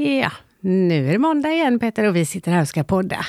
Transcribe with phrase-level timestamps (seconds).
[0.00, 0.30] Ja,
[0.60, 3.26] nu är det måndag igen Peter och vi sitter här och ska podda.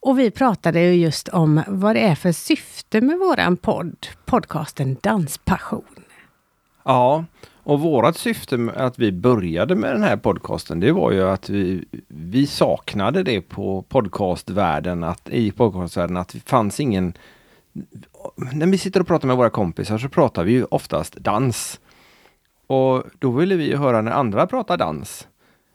[0.00, 4.96] Och vi pratade ju just om vad det är för syfte med våran podd, podcasten
[5.00, 6.04] Danspassion.
[6.84, 7.24] Ja,
[7.62, 11.50] och vårat syfte med att vi började med den här podcasten, det var ju att
[11.50, 17.12] vi, vi saknade det på podcastvärlden, att i podcastvärlden att det fanns ingen...
[18.52, 21.80] När vi sitter och pratar med våra kompisar så pratar vi ju oftast dans.
[22.66, 25.28] Och då ville vi ju höra när andra pratar dans.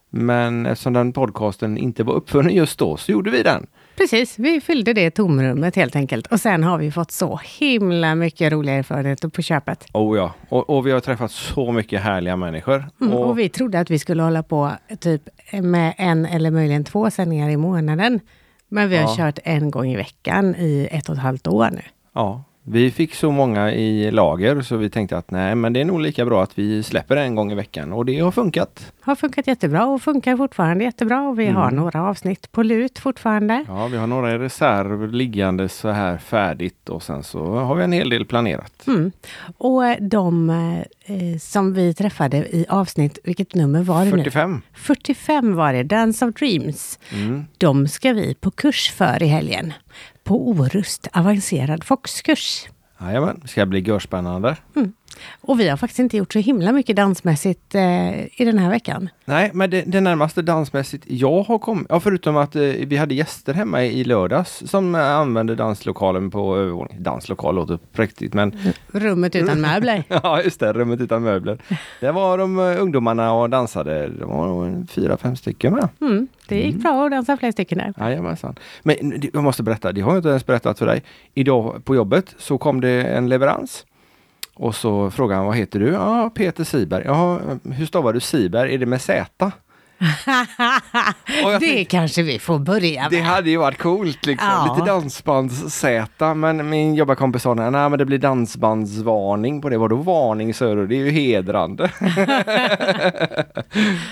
[0.10, 3.68] Men eftersom den podcasten inte var uppfunnen just då så gjorde vi den.
[3.98, 6.28] Precis, vi fyllde det tomrummet helt enkelt.
[6.28, 9.86] Och sen har vi fått så himla mycket roliga erfarenheter på köpet.
[9.93, 12.86] Oh ja, och, och vi har träffat så mycket härliga människor.
[13.01, 15.21] Mm, och, och vi trodde att vi skulle hålla på typ
[15.62, 18.20] med en eller möjligen två sändningar i månaden.
[18.70, 19.15] Men vi har Ja.
[19.18, 21.82] kört en gång i veckan i ett och ett halvt år nu.
[22.14, 25.86] ja, vi fick så många i lager så vi tänkte att nej, men det är
[25.86, 28.92] nog lika bra att vi släpper en gång i veckan och det har funkat.
[29.02, 31.21] Har funkat jättebra och funkar fortfarande jättebra.
[31.28, 31.76] Och vi har Mm.
[31.76, 33.66] några avsnitt på lut fortfarande.
[33.67, 37.84] Ja, vi har några i reserv liggande så här färdigt och sen så har vi
[37.84, 38.88] en hel del planerat.
[38.88, 39.12] Mm.
[39.58, 44.18] Och de eh, som vi träffade i avsnitt, vilket nummer var det nu?
[44.18, 44.62] 45.
[44.74, 47.00] 45 var det, Dance of Dreams.
[47.14, 47.46] Mm.
[47.58, 49.74] De ska vi på kurs för i helgen.
[50.28, 52.67] På Orust avancerad Foxkurs.
[53.02, 54.58] Jajamän, det ska bli görspännande.
[55.42, 59.10] Och vi har faktiskt inte gjort så himla mycket dansmässigt eh, i den här veckan.
[59.26, 63.16] Nej, men det, det närmaste dansmässigt jag har kommit, ja förutom att eh, vi hade
[63.16, 67.04] gäster hemma i lördags som eh, använde danslokalen på övervåningen.
[67.04, 68.58] Danslokal låter präktigt men
[68.92, 70.04] Rummet utan möbler.
[70.24, 71.58] ja just det, rummet utan möbler.
[72.00, 75.90] Det var de eh, ungdomarna och dansade, det var nog fyra, fem stycken med.
[76.02, 77.94] Mm, det gick bra att dansa flera stycken där.
[77.98, 78.56] Jajamensan.
[78.84, 81.04] Men jag måste berätta, det har jag inte ens berättat för dig.
[81.34, 83.86] Idag på jobbet så kom det en leverans.
[84.59, 85.88] Och så frågade han, vad heter du?
[85.88, 87.03] Ja, Peter Siberg.
[87.05, 88.73] Ja, hur stavar du Siberg?
[88.73, 89.52] Är det med Z?
[91.25, 93.25] Det tänkte- kanske vi får börja Det med.
[93.25, 94.47] hade ju varit coolt liksom.
[94.50, 94.75] Ja.
[94.75, 96.33] Lite dansbands-Z.
[96.33, 99.78] Men min jobbarkompis sa, nej men det blir dansbandsvarning på det.
[99.78, 100.75] Vadå varning då?
[100.85, 101.91] Det är ju hedrande.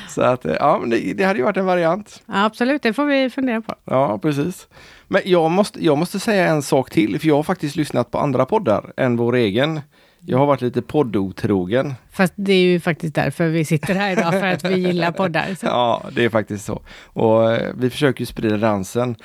[0.09, 2.23] så att, ja men det, det hade ju varit en variant.
[2.25, 3.75] Ja, absolut, det får vi fundera på.
[3.85, 4.67] Ja, precis.
[5.07, 8.17] Men jag måste, jag måste säga en sak till, för jag har faktiskt lyssnat på
[8.19, 9.81] andra poddar än vår egen.
[10.27, 11.93] Jag har varit lite poddotrogen.
[12.11, 15.55] Fast det är ju faktiskt därför vi sitter här idag, för att vi gillar poddar.
[15.59, 15.65] Så.
[15.65, 16.81] Ja, det är faktiskt så.
[17.03, 19.15] Och eh, vi försöker ju sprida dansen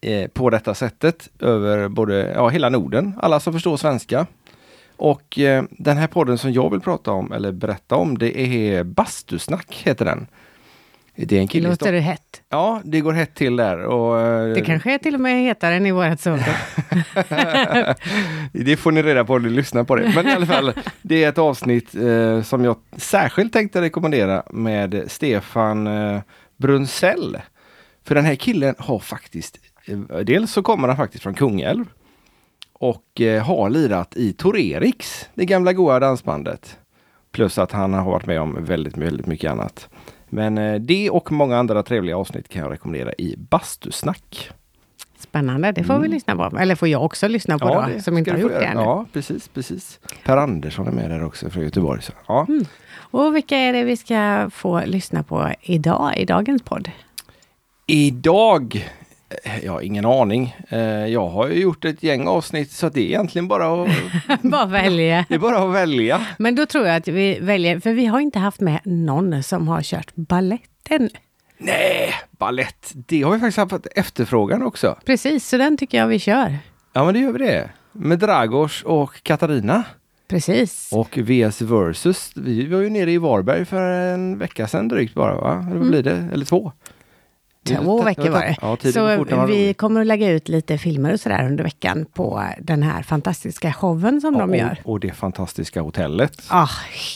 [0.00, 4.26] eh, på detta sättet över både, ja, hela Norden, alla som förstår svenska.
[4.96, 8.84] Och eh, den här podden som jag vill prata om, eller berätta om, det är
[8.84, 10.26] Bastusnack, heter den.
[11.26, 12.42] Det är en kille Låter det hett?
[12.48, 13.78] Ja, det går hett till där.
[13.78, 16.44] Och, eh, Det kanske är till och med hetare än i vårat sovrum.
[18.52, 20.12] det får ni reda på om ni lyssnar på det.
[20.14, 25.04] Men i alla fall, det är ett avsnitt eh, som jag särskilt tänkte rekommendera med
[25.06, 26.20] Stefan eh,
[26.56, 27.38] Brunsell.
[28.04, 31.84] För den här killen har faktiskt, eh, dels så kommer han faktiskt från Kungälv
[32.72, 36.78] och eh, har lirat i Torerix, det gamla goa dansbandet.
[37.32, 39.88] Plus att han har varit med om väldigt, väldigt mycket annat.
[40.28, 44.50] Men eh, det och många andra trevliga avsnitt kan jag rekommendera i Bastusnack.
[45.18, 46.58] Spännande, det får vi lyssna på.
[46.58, 47.92] Eller får jag också lyssna på då, Mm.
[47.96, 48.80] det som inte har gjort det ännu.
[48.80, 50.00] Ja, precis, precis.
[50.24, 52.02] Per Andersson är med där också från Göteborg.
[52.02, 52.12] Så.
[52.28, 52.46] Ja.
[52.48, 52.64] Mm.
[52.94, 56.90] Och vilka är det vi ska få lyssna på idag i dagens podd?
[57.86, 58.88] Idag,
[59.62, 60.56] jag har ingen aning.
[60.68, 63.88] Eh, Jag har ju gjort ett gäng avsnitt så det är egentligen bara att,
[64.42, 65.24] Bara välja.
[65.28, 66.26] det är bara att välja.
[66.38, 69.68] Men då tror jag att vi väljer, för vi har inte haft med någon som
[69.68, 71.10] har kört balletten.
[71.58, 72.92] Nej, ballett.
[72.94, 74.96] Det har vi faktiskt haft efterfrågan också.
[75.04, 76.56] Precis, så den tycker jag vi kör.
[76.92, 77.70] Ja, men det gör vi det.
[77.92, 79.84] Med Dragos och Katarina.
[80.28, 80.90] Precis.
[80.92, 82.32] Och VS Versus.
[82.36, 85.64] Vi var ju nere i Varberg för en vecka sedan drygt bara, va?
[85.70, 86.28] Eller vad blir det?
[86.32, 86.72] Eller två?
[87.76, 88.56] Två veckor var det.
[88.62, 92.82] Ja, så vi kommer att lägga ut lite filmer och sådär under veckan på den
[92.82, 94.80] här fantastiska showen som de Ja, gör.
[94.84, 96.42] och, och det fantastiska hotellet.
[96.48, 96.68] Ah,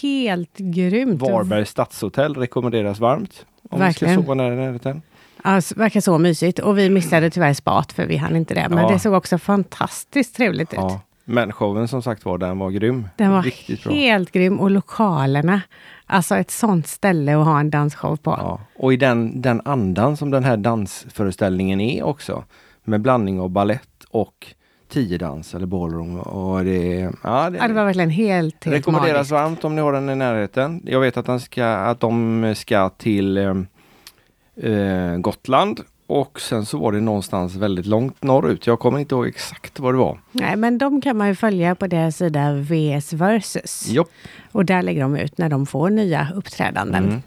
[0.03, 1.21] helt grymt.
[1.23, 3.47] Varbergs stadshotell rekommenderas varmt.
[3.71, 4.11] Om Verkligen.
[4.11, 5.03] vi ska sova nära närheten.
[5.43, 6.59] Alltså, verkar så mysigt.
[6.59, 8.69] Och vi missade tyvärr spat för vi hann inte det.
[8.69, 8.91] Men Ja.
[8.93, 10.79] det såg också fantastiskt trevligt ut.
[11.25, 13.09] Men showen som sagt var, den var grym.
[13.17, 13.93] Den var Riktigt bra.
[13.93, 14.61] helt grym.
[14.61, 15.61] Och lokalerna.
[16.07, 18.31] Alltså ett sånt ställe att ha en dansshow på.
[18.31, 18.61] Ja.
[18.77, 22.45] Och i den, den andan som den här dansföreställningen är också.
[22.85, 24.47] Med blandning av ballett och
[24.89, 26.19] tiodans eller ballroom.
[26.21, 29.33] Och det, ja, det, Ja, det var verkligen helt, helt rekommenderas magiskt.
[29.33, 30.83] varmt om ni har den i närheten.
[30.85, 33.55] Jag vet att, den ska, att de ska till eh,
[34.73, 35.81] eh, Gotland
[36.13, 38.67] och sen så var det någonstans väldigt långt norrut.
[38.67, 40.21] Jag kommer inte ihåg exakt vad det var.
[40.33, 43.87] Nej, men de kan man ju följa på deras sida VS Versus.
[43.89, 44.05] Jo.
[44.53, 47.05] Och där lägger de ut när de får nya uppträdanden.
[47.05, 47.23] Mm.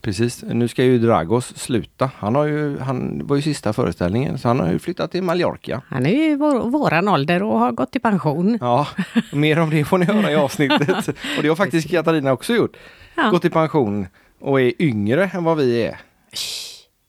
[0.00, 2.10] Precis, nu ska ju Dragos sluta.
[2.16, 5.82] Han, har ju, han var ju sista föreställningen så han har ju flyttat till Mallorca.
[5.88, 8.58] Han är ju vår, våran ålder och har gått i pension.
[8.60, 8.86] Ja,
[9.32, 11.08] mer om det får ni höra i avsnittet.
[11.36, 12.76] Och det har faktiskt Katarina också gjort.
[13.16, 13.30] Ja.
[13.30, 14.06] Gått i pension
[14.40, 15.98] och är yngre än vad vi är.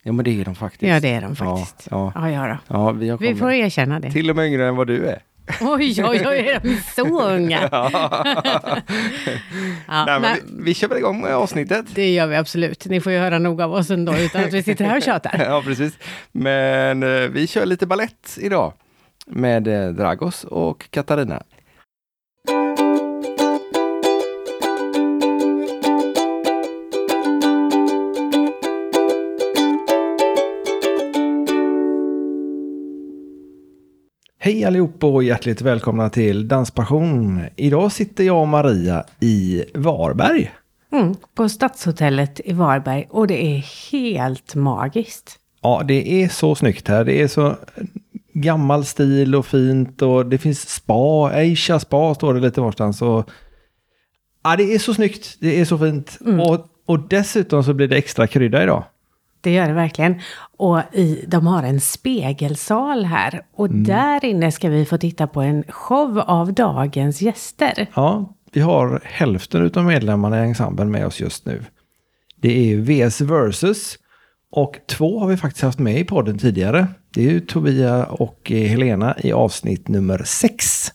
[0.04, 0.90] Ja men det är de faktiskt.
[0.94, 1.88] Ja, det är de faktiskt.
[1.92, 2.30] Ja, ja.
[2.30, 4.12] Ja, ja ja vi Vi får erkänna det.
[4.12, 5.22] Till och med yngre än vad du är.
[5.62, 7.70] Oj, oj, oj, är de så unga?
[9.88, 11.86] Nej, men vi, vi kör väl igång med avsnittet.
[11.96, 12.86] det gör vi absolut.
[12.86, 15.46] Ni får ju höra nog av oss ändå utan att vi sitter här och tjatar.
[15.50, 15.94] Ja, precis.
[16.32, 18.74] Men eh, vi kör lite ballett idag
[19.28, 21.44] med eh, Dragos och Katarina.
[34.44, 37.42] Hej allihop och hjärtligt välkomna till Danspassion.
[37.56, 40.52] Idag sitter jag och Maria i Varberg.
[40.92, 45.40] Mm, på Stadshotellet i Varberg och det är helt magiskt.
[45.62, 47.06] Ja, det är så snyggt här.
[47.06, 47.56] Det är så
[48.34, 51.26] gammal stil och fint och det finns spa.
[51.26, 53.02] Asia spa står det lite varstans.
[53.02, 53.30] Och,
[54.44, 55.38] ja, det är så snyggt.
[55.40, 56.20] Det är så fint.
[56.48, 58.84] Och, och dessutom så blir det extra krydda idag.
[59.42, 60.22] Det gör det verkligen.
[60.58, 63.42] Och i, de har en spegelsal här.
[63.54, 67.88] Och där inne ska vi få titta på en show av dagens gäster.
[67.94, 71.64] Ja, vi har hälften av medlemmarna i ensemblen med oss just nu.
[72.42, 73.98] Det är VS Versus
[74.52, 76.88] och två har vi faktiskt haft med i podden tidigare.
[77.14, 80.88] Det är ju Tobia och Helena i avsnitt nummer sex.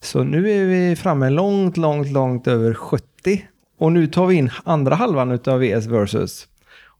[0.00, 3.06] Så nu är vi framme långt, långt, långt över 70.
[3.78, 6.48] Och nu tar vi in andra halvan utav VS Versus.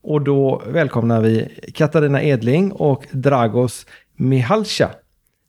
[0.03, 4.91] Och då välkomnar vi Katarina Edling och Dragos Mihalcha.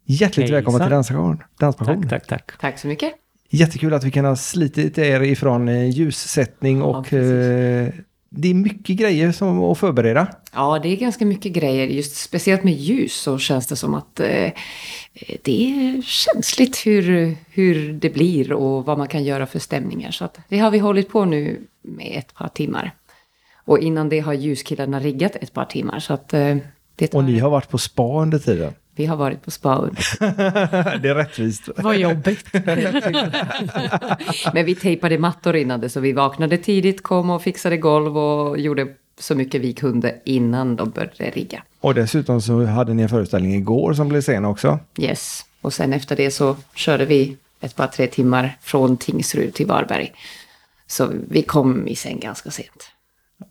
[0.05, 0.55] Hjärtligt Hejsan.
[0.55, 1.43] välkomna till Danspassion.
[1.59, 2.01] Danspassion.
[2.01, 2.59] Tack, tack, tack.
[2.61, 3.13] Tack så mycket.
[3.49, 7.89] Jättekul att vi kan ha slitit er ifrån eh, ljussättning och eh,
[8.29, 10.27] det är mycket grejer som att förbereda.
[10.53, 11.87] Ja, det är ganska mycket grejer.
[11.87, 14.51] Just speciellt med ljus så känns det som att eh,
[15.41, 20.11] det är känsligt hur, hur det blir och vad man kan göra för stämningar.
[20.11, 22.91] Så att det har vi hållit på nu med ett par timmar.
[23.65, 25.99] Och innan det har ljuskillarna riggat ett par timmar.
[25.99, 26.57] Så att eh,
[26.95, 28.73] det tar, Och ni har varit på spa under tiden.
[28.95, 30.03] vi har varit på spa under.
[30.99, 31.69] det är rättvist.
[31.77, 32.45] Vad jobbigt.
[34.53, 38.59] Men vi tejpade mattor innan det så vi vaknade tidigt, kom och fixade golv och
[38.59, 38.87] gjorde
[39.19, 41.63] så mycket vi kunde innan de började rigga.
[41.79, 44.79] Och dessutom så hade ni en föreställning igår som blev sen också.
[44.97, 45.45] Yes.
[45.61, 50.13] Och sen efter det så körde vi ett par tre timmar från Tingsryd till Varberg.
[50.87, 52.89] Så vi kom i säng ganska sent.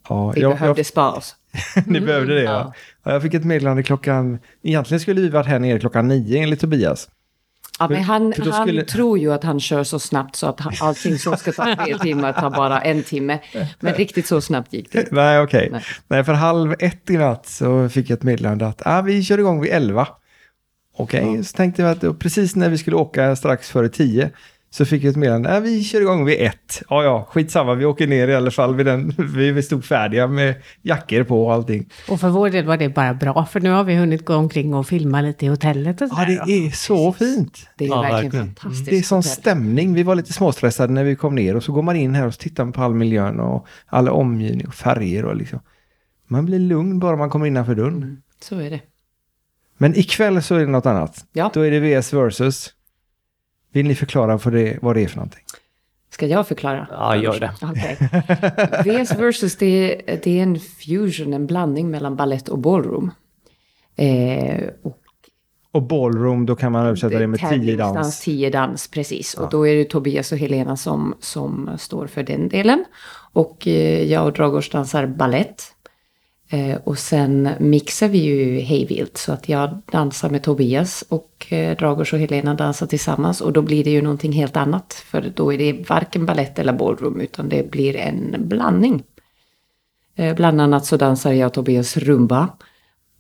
[0.09, 1.37] Ja, Vi jag, behövde jag, oss.
[1.87, 2.73] ni behövde det ja.
[3.05, 3.13] ja.
[3.13, 7.09] Jag fick ett meddelande klockan, egentligen skulle vi varit här nere klockan nio enligt Tobias.
[7.79, 10.47] Ja, men han, för då han skulle- tror ju att han kör så snabbt så
[10.47, 13.39] att han- allting som ska ta tre timmar tar bara en timme.
[13.81, 15.13] Men riktigt så snabbt gick det.
[15.13, 15.69] Nej, okej.
[15.73, 15.83] Nej.
[16.09, 16.25] Nej.
[16.25, 19.61] för halv ett i natt så fick jag ett meddelande att ah, vi kör igång
[19.61, 20.09] vid elva.
[20.97, 24.31] Okej, så tänkte jag att precis när vi skulle åka strax före tio
[24.75, 26.83] så fick jag ett meddelande, vi kör igång vid ett.
[26.89, 28.75] Ja, ja, skitsamma, vi åker ner i alla fall.
[28.75, 29.15] Vid den,
[29.55, 31.89] vi stod färdiga med jackor på och allting.
[32.09, 34.75] Och för vår del var det bara bra, för nu har vi hunnit gå omkring
[34.75, 36.43] och filma lite i hotellet och Ja, sådär.
[36.47, 37.59] det är så fint.
[37.79, 38.47] Det är Ja, verkligen, verkligen.
[38.55, 38.91] fantastiskt.
[38.91, 39.31] Det är sån hotell.
[39.31, 39.95] stämning.
[39.95, 42.39] Vi var lite småstressade när vi kom ner och så går man in här och
[42.39, 45.61] tittar på all miljön och alla omgivning och färger och liksom.
[46.29, 47.97] Man blir lugn bara man kommer innanför dörren.
[47.97, 48.81] Mm, så är det.
[49.79, 51.25] Men ikväll så är det något annat.
[51.33, 51.51] Ja.
[51.55, 52.71] Då är det VS versus.
[53.73, 55.43] Vill ni förklara för det, vad det är för någonting?
[56.11, 56.87] Ska jag förklara?
[56.91, 57.53] Ja, gör det.
[57.63, 57.97] Okej.
[59.05, 59.67] VS versus det
[60.07, 63.11] är, det är en fusion, en blandning mellan ballett och ballroom.
[63.97, 64.99] Eh, och
[65.73, 68.21] Och ballroom, då kan man översätta det med tio dans.
[68.21, 69.35] Tio dans, precis.
[69.35, 72.85] Och då är det Tobias och Helena som, som står för den delen.
[73.33, 75.63] Och eh, jag och Dragos dansar ballett.
[76.53, 81.77] Eh, och sen mixar vi ju hejvilt så att jag dansar med Tobias och eh,
[81.77, 83.41] Dragos och Helena dansar tillsammans.
[83.41, 84.93] Och då blir det ju någonting helt annat.
[84.93, 89.03] För då är det varken ballett eller ballroom utan det blir en blandning.
[90.17, 92.49] Eh, bland annat så dansar jag Tobias rumba.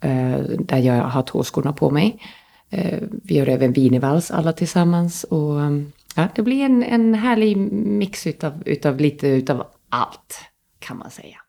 [0.00, 2.22] Eh, där jag har tåskorna på mig.
[2.70, 5.24] Eh, vi gör även wienervals alla tillsammans.
[5.24, 5.70] Och eh,
[6.16, 10.40] ja, det blir en, en härlig mix utav, utav lite utav allt.
[10.78, 11.41] Kan man säga.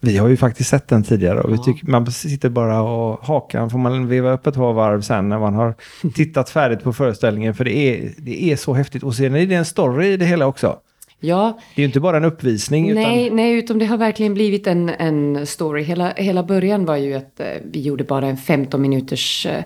[0.00, 3.70] Vi har ju faktiskt sett den tidigare och vi tycker, man sitter bara och hakan
[3.70, 5.74] får man veva upp ett par varv sen när man har
[6.14, 9.02] tittat färdigt på föreställningen för det är, det är så häftigt.
[9.02, 10.78] Och sen är det en story i det hela också.
[11.20, 14.34] Ja, Det är ju inte bara en uppvisning nej, utan nej, utan det har verkligen
[14.34, 15.82] blivit en, en story.
[15.82, 19.64] Hela, hela början var ju att eh, vi gjorde bara en 15 minuters eh,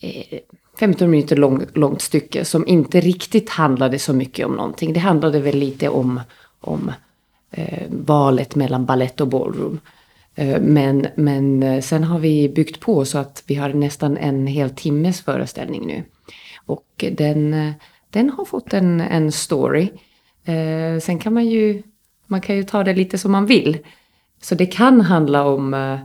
[0.00, 0.38] eh,
[0.80, 4.92] 15 minuter lång, långt stycke som inte riktigt handlade så mycket om någonting.
[4.92, 6.20] Det handlade väl lite om,
[6.60, 6.94] om eh,
[7.56, 9.80] Eh, valet mellan ballett och ballroom.
[10.34, 14.46] Eh, men, men eh, sen har vi byggt på så att vi har nästan en
[14.46, 16.04] hel timmes föreställning nu.
[16.66, 17.72] Och den,
[18.10, 19.88] den har fått en, en story.
[20.44, 21.82] Eh, sen kan man ju,
[22.26, 23.78] man kan ju ta det lite som man vill.
[24.40, 25.98] Så det kan handla om,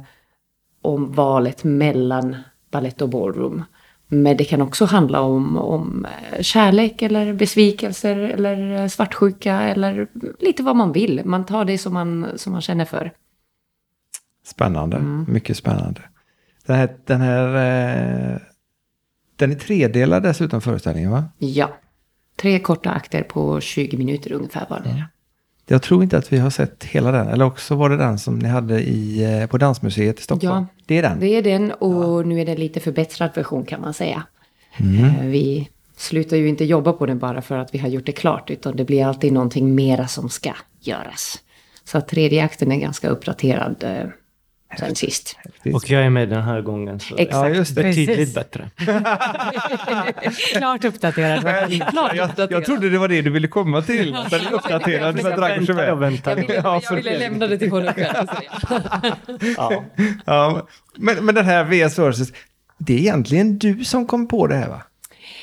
[0.81, 2.35] om valet mellan
[2.71, 3.63] ballett och ballroom.
[4.11, 10.07] Men det kan också handla om, om eh, kärlek eller besvikelser eller eh, svartsjuka eller
[10.39, 11.21] lite vad man vill.
[11.25, 13.11] Man tar det som man, som man känner för.
[14.45, 15.25] Spännande, mm.
[15.27, 16.01] mycket spännande.
[16.65, 18.39] Den här, den här eh,
[19.35, 21.23] den är tredelad dessutom föreställningen va?
[21.37, 21.69] Ja.
[22.35, 25.05] Tre korta akter på 20 minuter ungefär var det.
[25.71, 27.27] Jag tror inte att vi har sett hela den.
[27.27, 30.65] Eller också var det den som ni hade i, eh, på Dansmuseet i Stockholm.
[30.69, 31.19] Ja, det är den.
[31.19, 32.27] Det är den och ja.
[32.27, 34.23] nu är det lite förbättrad version kan man säga.
[34.77, 35.05] Mm.
[35.05, 38.11] Eh, vi slutar ju inte jobba på den bara för att vi har gjort det
[38.11, 38.49] klart.
[38.49, 41.39] Utan det blir alltid någonting mera som ska göras.
[41.83, 44.09] Så att tredje akten är ganska uppdaterad eh,
[44.77, 45.37] sen sist.
[45.73, 46.99] Och jag är med den här gången.
[46.99, 47.33] Så Exakt.
[47.33, 47.83] Ja, just det.
[47.83, 48.69] Betydligt bättre.
[50.57, 51.41] Klart uppdaterad.
[51.91, 52.51] Klart jag, uppdaterad.
[52.51, 54.11] jag trodde det var det du ville komma till.
[54.11, 56.29] Den är uppdaterad Jag, väntar.
[56.29, 58.27] jag, ville, ja, jag ville lämna det till honom själv.
[59.57, 59.83] ja.
[60.25, 60.67] ja.
[60.97, 62.33] Men, men den här VS Versus,
[62.77, 64.81] det är egentligen du som kom på det här va?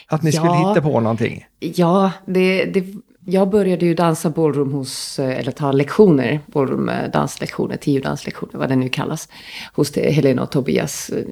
[0.09, 1.47] Att ni skulle hitta på någonting?
[1.59, 2.85] Ja, det, det
[3.29, 8.59] jag började ju dansa ballroom hos, eh, eller ta lektioner, ballroom eh, danslektioner, tio danslektioner,
[8.59, 9.29] vad det nu kallas,
[9.73, 11.11] hos Helena och Tobias.
[11.11, 11.25] Eh,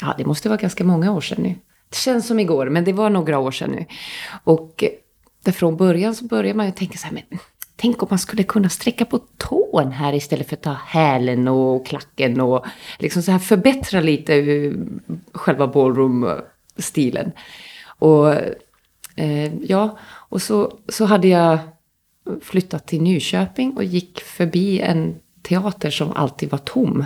[0.00, 1.54] ja, det måste vara ganska många år sedan nu.
[1.88, 3.84] Det känns som igår, men det var några år sedan nu.
[4.44, 4.84] Och
[5.44, 7.38] där från början så började man ju tänka så här, men
[7.76, 11.86] tänk om man skulle kunna sträcka på tån här istället för att ta hälen och
[11.86, 12.64] klacken och
[12.98, 14.72] liksom så här förbättra lite
[15.32, 17.32] själva ballroom-stilen.
[17.98, 18.34] Och
[19.16, 19.98] eh, ja,
[20.28, 21.58] och så, så hade jag
[22.42, 27.04] flyttat till Nyköping och gick förbi en teater som alltid var tom.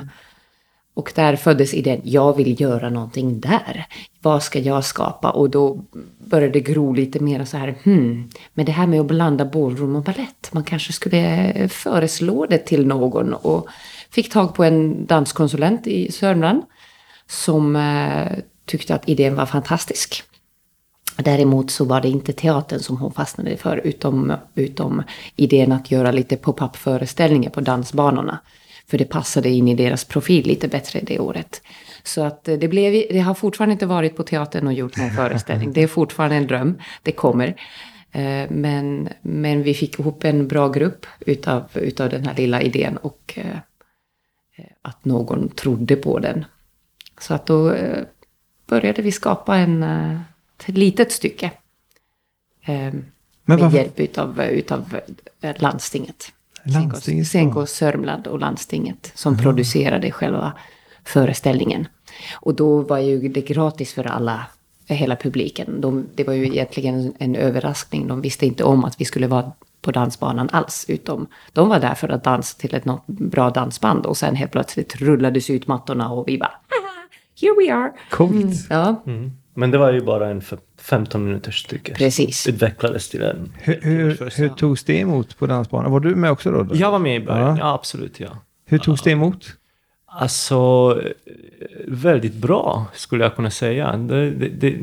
[0.95, 3.87] Och där föddes idén, jag vill göra någonting där.
[4.23, 5.31] Vad ska jag skapa?
[5.31, 5.85] Och då
[6.19, 9.97] började det gro lite mer så här, hmm, men det här med att blanda ballroom
[9.97, 13.35] och ballett, man kanske skulle föreslå det till någon.
[13.35, 13.69] Och
[14.11, 16.62] fick tag på en danskonsulent i Sörmland
[17.27, 20.25] som eh, tyckte att idén var fantastisk.
[21.25, 25.03] Däremot så var det inte teatern som hon fastnade för, utom, utom
[25.37, 28.39] idén att göra lite pop-up föreställningar på dansbanorna.
[28.87, 31.62] För det passade in i deras profil lite bättre det året.
[32.03, 35.73] Så att det, blev, det har fortfarande inte varit på teatern och gjort någon föreställning.
[35.75, 36.79] Det är fortfarande en dröm.
[37.03, 37.47] Det kommer.
[38.12, 42.97] Eh, men, men vi fick ihop en bra grupp utav, utav den här lilla idén
[42.97, 43.59] och eh,
[44.83, 46.45] att någon trodde på den.
[47.21, 48.05] Så att då eh,
[48.67, 49.85] började vi skapa en
[50.67, 51.50] litet stycke.
[52.62, 52.95] Eh,
[53.45, 55.00] med hjälp utav, utav
[55.40, 56.33] eh, landstinget.
[56.62, 59.43] landstinget Senko Sörmland och landstinget som mm.
[59.43, 60.52] producerade själva
[61.05, 61.88] föreställningen.
[62.33, 64.47] Och då var ju det gratis för alla,
[64.87, 65.81] hela publiken.
[65.81, 68.09] De, det var ju egentligen en, en överraskning.
[68.09, 70.85] De visste inte om att vi skulle vara på dansbanan alls.
[70.88, 74.07] Utom de var där för att dansa till ett något bra dansband.
[74.07, 76.52] Och sen helt plötsligt rullades ut mattorna och vi bara
[77.40, 77.93] Here we are!
[78.11, 78.35] Coolt!
[78.35, 79.02] Mm, ja.
[79.07, 79.33] Mm.
[79.54, 80.42] Men det var ju bara en
[80.80, 81.95] 15 minuters stycke.
[81.95, 82.49] Precis.
[82.49, 83.52] Utvecklades till en.
[83.59, 85.92] Hur, hur, hur togs det emot på dansbanan?
[85.92, 86.66] Var du med också då?
[86.76, 88.21] Jag var med i början, ja, ja absolut.
[88.21, 88.28] Ja.
[88.66, 89.57] Hur togs det emot?
[90.07, 91.00] Alltså,
[91.87, 93.97] väldigt bra skulle jag kunna säga.
[93.97, 94.78] Det, det, det,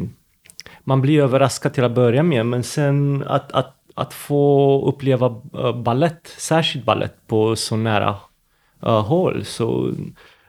[0.84, 5.82] man blir överraskad till att börja med, men sen att, att, att få uppleva uh,
[5.82, 8.16] ballett, särskilt ballett på så nära
[8.86, 9.94] uh, håll, så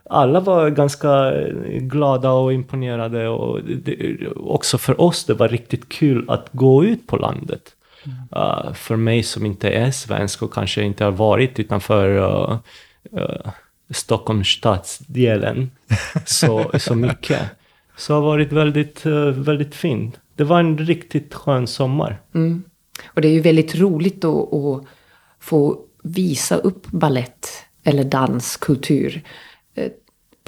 [0.09, 1.33] alla var ganska
[1.79, 7.07] glada och imponerade och det, också för oss det var riktigt kul att gå ut
[7.07, 7.61] på landet.
[8.05, 8.17] Mm.
[8.35, 12.59] Uh, för mig som inte är svensk och kanske inte har varit utanför uh,
[13.13, 13.51] uh,
[13.89, 15.71] Stockholms stadsdelen
[16.25, 17.41] så, så mycket.
[17.97, 20.19] Så har varit väldigt, väldigt fint.
[20.35, 22.21] Det var en riktigt skön sommar.
[22.35, 22.63] Mm.
[23.07, 24.85] Och det är ju väldigt roligt att,
[25.41, 27.47] få visa upp ballett
[27.83, 29.23] eller danskultur Eh,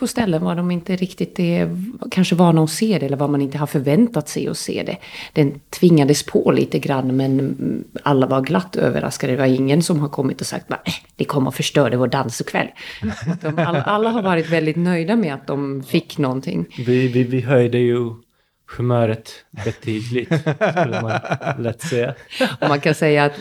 [0.02, 1.78] på ställen var de inte riktigt är,
[2.12, 4.98] kanske vana att se det eller var man inte har förväntat sig att se det.
[5.34, 7.56] Den tvingades på lite grann men
[8.04, 9.34] alla var glatt överraskade.
[9.34, 12.68] Det var ingen som har kommit och sagt att det kommer att förstöra vår danskväll.
[13.58, 16.66] alla, alla har varit väldigt nöjda med att de fick någonting.
[16.78, 18.10] Vi, vi, vi höjde ju
[18.78, 19.32] humöret
[19.66, 20.34] betydligt,
[20.72, 21.20] skulle man
[21.64, 22.16] lätt säga.
[22.62, 23.40] Och man kan säga att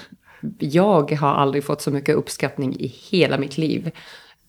[0.58, 3.90] jag har aldrig fått så mycket uppskattning i hela mitt liv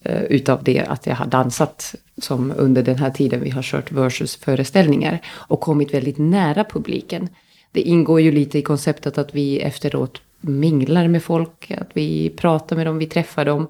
[0.03, 3.91] Eh, utav det att jag har dansat som under den här tiden vi har kört
[3.91, 7.29] versus-föreställningar och kommit väldigt nära publiken.
[7.71, 12.75] Det ingår ju lite i konceptet att vi efteråt minglar med folk, att vi pratar
[12.75, 13.67] med dem, vi träffar dem.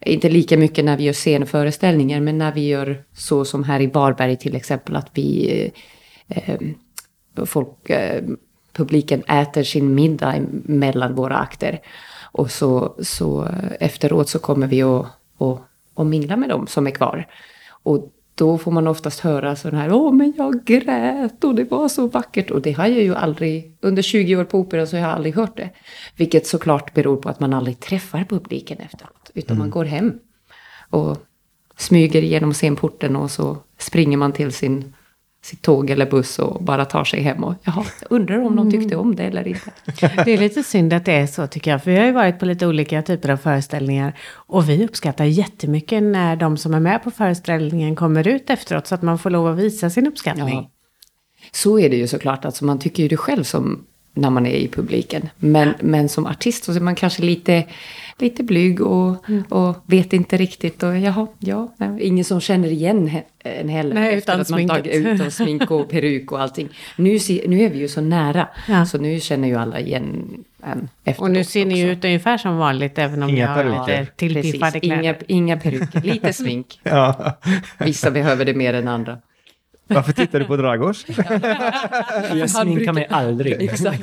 [0.00, 3.86] Inte lika mycket när vi gör scenföreställningar, men när vi gör så som här i
[3.86, 5.50] Varberg till exempel, att vi...
[6.28, 6.60] Eh, eh
[7.46, 8.22] folk, eh,
[8.72, 10.34] publiken äter sin middag
[10.64, 11.80] mellan våra akter.
[12.32, 15.06] Och så, så eh, efteråt så kommer vi och,
[15.36, 15.60] och,
[15.94, 17.26] och mingla med dem som är kvar.
[17.82, 21.88] Och då får man oftast höra sån här, åh men jag grät och det var
[21.88, 22.50] så vackert.
[22.50, 25.34] Och det har jag ju aldrig, under 20 år på Operan så har jag aldrig
[25.34, 25.70] hört det.
[26.16, 29.30] Vilket såklart beror på att man aldrig träffar publiken efteråt.
[29.34, 29.58] Utan mm.
[29.58, 30.18] man går hem
[30.90, 31.18] och
[31.76, 34.94] smyger igenom scenporten och så springer man till sin
[35.42, 38.96] sitt tåg eller buss och bara tar sig hem och jaha, undrar om de tyckte
[38.96, 39.70] om det eller inte.
[40.24, 42.38] Det är lite synd att det är så tycker jag, för vi har ju varit
[42.38, 47.04] på lite olika typer av föreställningar och vi uppskattar jättemycket när de som är med
[47.04, 50.54] på föreställningen kommer ut efteråt så att man får lov att visa sin uppskattning.
[50.54, 50.70] Ja.
[51.52, 53.84] Så är det ju såklart, alltså man tycker ju det själv som
[54.20, 55.28] när man är i publiken.
[55.36, 57.64] Men, men som artist så är man kanske lite,
[58.18, 59.42] lite blyg och, mm.
[59.48, 60.82] och vet inte riktigt.
[60.82, 61.68] Och jaha, ja,
[62.00, 63.94] ingen som känner igen en heller.
[63.94, 66.68] Nej, utan att man tagit ut och smink och peruk och allting.
[66.96, 68.86] Nu, nu är vi ju så nära, ja.
[68.86, 72.56] så nu känner ju alla igen en Och nu ser ni ju ut ungefär som
[72.56, 75.02] vanligt, även om inga jag har lite tillpiffade kläder.
[75.02, 76.80] Inga, inga peruker, lite smink.
[76.82, 77.36] ja.
[77.78, 79.18] Vissa behöver det mer än andra.
[79.94, 81.06] Varför tittar du på Dragos?
[82.34, 83.52] jag sminkar mig aldrig.
[83.62, 84.02] Exakt.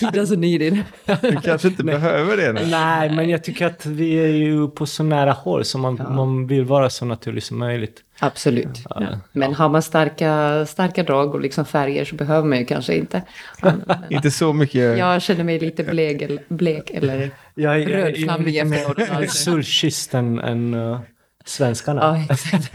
[0.00, 0.84] He doesn't need it.
[1.20, 2.66] Du kanske inte behöver det nu.
[2.66, 6.10] Nej, men jag tycker att vi är ju på så nära håll så man, ja.
[6.10, 8.02] man vill vara så naturlig som möjligt.
[8.18, 8.84] Absolut.
[8.90, 9.02] Ja.
[9.32, 13.22] Men har man starka, starka drag och liksom färger så behöver man ju kanske inte.
[13.62, 14.98] Men, inte så mycket.
[14.98, 17.30] Jag känner mig lite blek, blek eller
[17.86, 18.98] rödflammig efteråt.
[18.98, 21.00] Jag är mer solkysst än, än uh,
[21.44, 22.24] svenskarna.
[22.28, 22.72] Ja, exakt.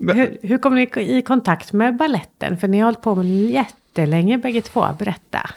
[0.00, 2.56] Hur, hur kom ni i kontakt med balletten?
[2.56, 4.86] För ni har hållit på med jättelänge bägge två.
[4.98, 5.50] Berätta.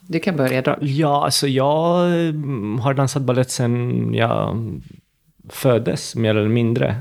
[0.00, 0.76] Du kan börja då.
[0.80, 4.56] Ja, alltså jag mm, har dansat ballett sedan jag
[5.48, 6.96] föddes, mer eller mindre.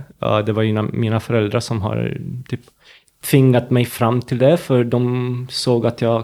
[0.45, 2.61] Det var ju mina föräldrar som har typ
[3.21, 6.23] tvingat mig fram till det, för de såg att jag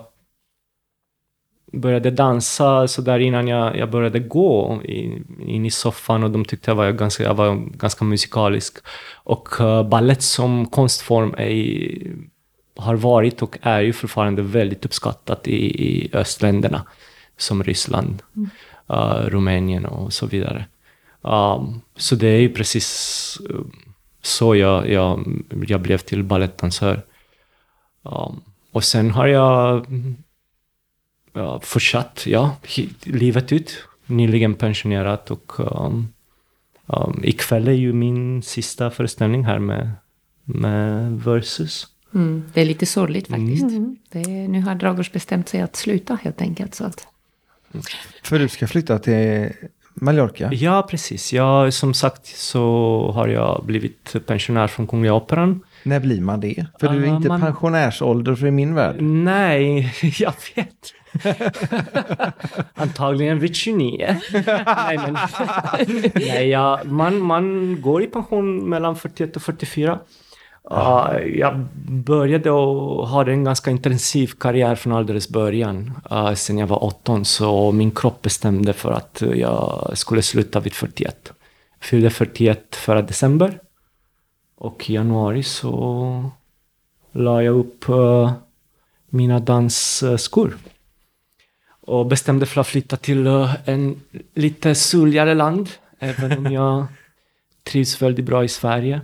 [1.76, 6.46] började dansa så där innan jag, jag började gå in, in, i soffan och de
[6.46, 8.78] tyckte jag var ganska, jag var ganska musikalisk.
[9.14, 11.98] Och uh, ballett som konstform är,
[12.76, 16.86] har varit och är ju fortfarande väldigt uppskattat i, i östländerna
[17.38, 18.50] som Ryssland, mm.
[18.92, 20.66] uh, Rumänien och så vidare.
[21.22, 23.62] Um, så det är ju precis uh,
[24.22, 27.02] så jag, jag, jag blev till balettdansör.
[28.04, 29.86] Um, och sen har jag
[31.38, 32.56] uh, fortsatt, ja,
[33.04, 33.84] livet ut.
[34.06, 36.14] Nyligen pensionerat och um,
[36.86, 39.92] um, ikväll är ju min sista föreställning här med,
[40.44, 41.88] med Versus.
[42.14, 43.64] Mm, det är lite sorgligt faktiskt.
[43.64, 43.98] Mm.
[44.12, 46.76] Är, nu har Dragos bestämt sig att sluta helt enkelt.
[46.76, 47.08] Så att...
[48.24, 49.50] För du ska flytta till
[49.94, 50.54] Mallorca?
[50.54, 51.34] Ja, precis.
[51.34, 55.62] Ja, som sagt så har jag blivit pensionär från Kungliga Operan.
[55.86, 56.66] När blir man det?
[56.80, 57.42] För du är inte man...
[57.42, 59.02] pensionärsålder för i min värld.
[59.02, 60.94] Nej, jag vet.
[62.74, 64.16] Antagligen vid 29.
[64.66, 65.18] nej, men,
[66.16, 70.00] nej ja, man, man går i pension mellan 41 och 44.
[70.72, 75.92] Uh, jag började och hade en ganska intensiv karriär från alldeles början.
[76.12, 80.74] Uh, sen jag var 18 så min kropp bestämde för att jag skulle sluta vid
[80.74, 81.34] 41.
[81.80, 83.60] Jag fyllde 41 förra december.
[84.56, 86.32] Och i januari så
[87.12, 88.34] la jag upp uh,
[89.10, 90.58] mina dansskor
[91.82, 94.02] och bestämde för att flytta till uh, en
[94.34, 95.70] lite soligare land.
[96.00, 96.86] Även om jag
[97.64, 99.02] trivs väldigt bra i Sverige.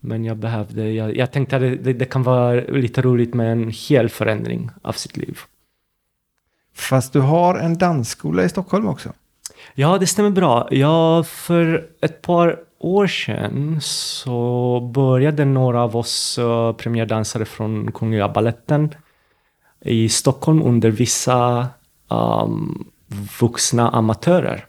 [0.00, 3.70] Men jag behövde, jag, jag tänkte att det, det, kan vara lite roligt med en
[3.88, 5.38] hel förändring av sitt liv.
[6.74, 9.12] Fast du har en dansskola i Stockholm också?
[9.74, 10.68] Ja, det stämmer bra.
[10.70, 18.28] Ja, för ett par år sedan så började några av oss eh, premiärdansare från Kungliga
[18.28, 18.94] Balletten
[19.80, 21.68] i Stockholm under vissa
[22.08, 22.88] um,
[23.40, 24.66] vuxna amatörer.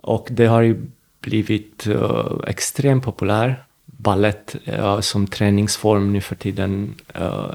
[0.00, 0.86] Och det har ju
[1.20, 3.64] blivit uh, extremt populär.
[3.84, 7.54] Ballett uh, eh, som träningsform nu för tiden uh,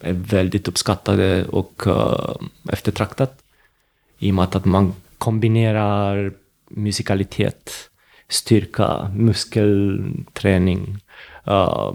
[0.00, 2.36] är väldigt uppskattade och uh,
[2.72, 3.38] eftertraktat.
[4.18, 6.32] I och med att man kombinerar
[6.68, 7.90] musikalitet,
[8.28, 10.98] styrka, muskelträning,
[11.48, 11.92] uh,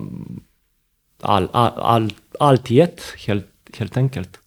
[1.22, 4.40] all, all, all, allt i ett helt, helt enkelt.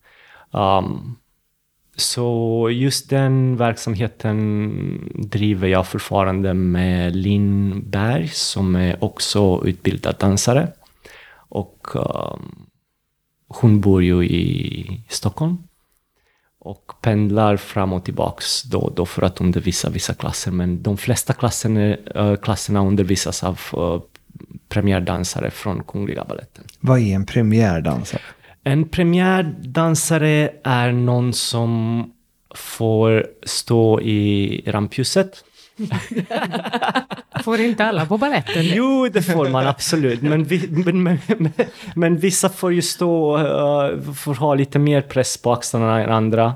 [0.51, 1.17] Um,
[1.97, 10.73] så just den verksamheten driver jag fortfarande med Linn Berg som är också utbildad dansare.
[11.49, 12.67] Och um,
[13.49, 15.59] hon bor ju i Stockholm
[16.65, 20.51] och pendlar fram och tillbaks då och då för att undervisa vissa klasser.
[20.51, 24.01] Men de flesta klasserna, äh, klasserna undervisas av äh,
[24.69, 26.65] premiärdansare från Kungliga Baletten.
[26.81, 28.23] Vad är en premiärdansare?
[28.65, 32.05] En premiärdansare är någon som
[32.55, 35.45] får stå i rampljuset.
[37.45, 38.63] Får inte alla på baletten?
[38.65, 40.23] Jo, det får man absolut.
[40.23, 41.21] Men, vi, men, men,
[41.95, 46.55] men, vissa får ju stå, uh, får ha lite mer press på axlarna än andra.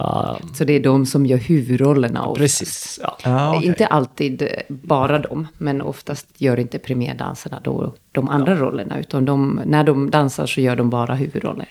[0.00, 2.40] Uh, Så det är de som gör huvudrollerna oftast.
[2.40, 3.00] precis.
[3.02, 3.18] Ja.
[3.24, 3.68] Ah, okej.
[3.68, 9.00] Inte alltid bara de, men oftast gör inte premiärdansarna då de andra rollerna.
[9.00, 11.68] Utan de, när de dansar så gör de bara huvudroller.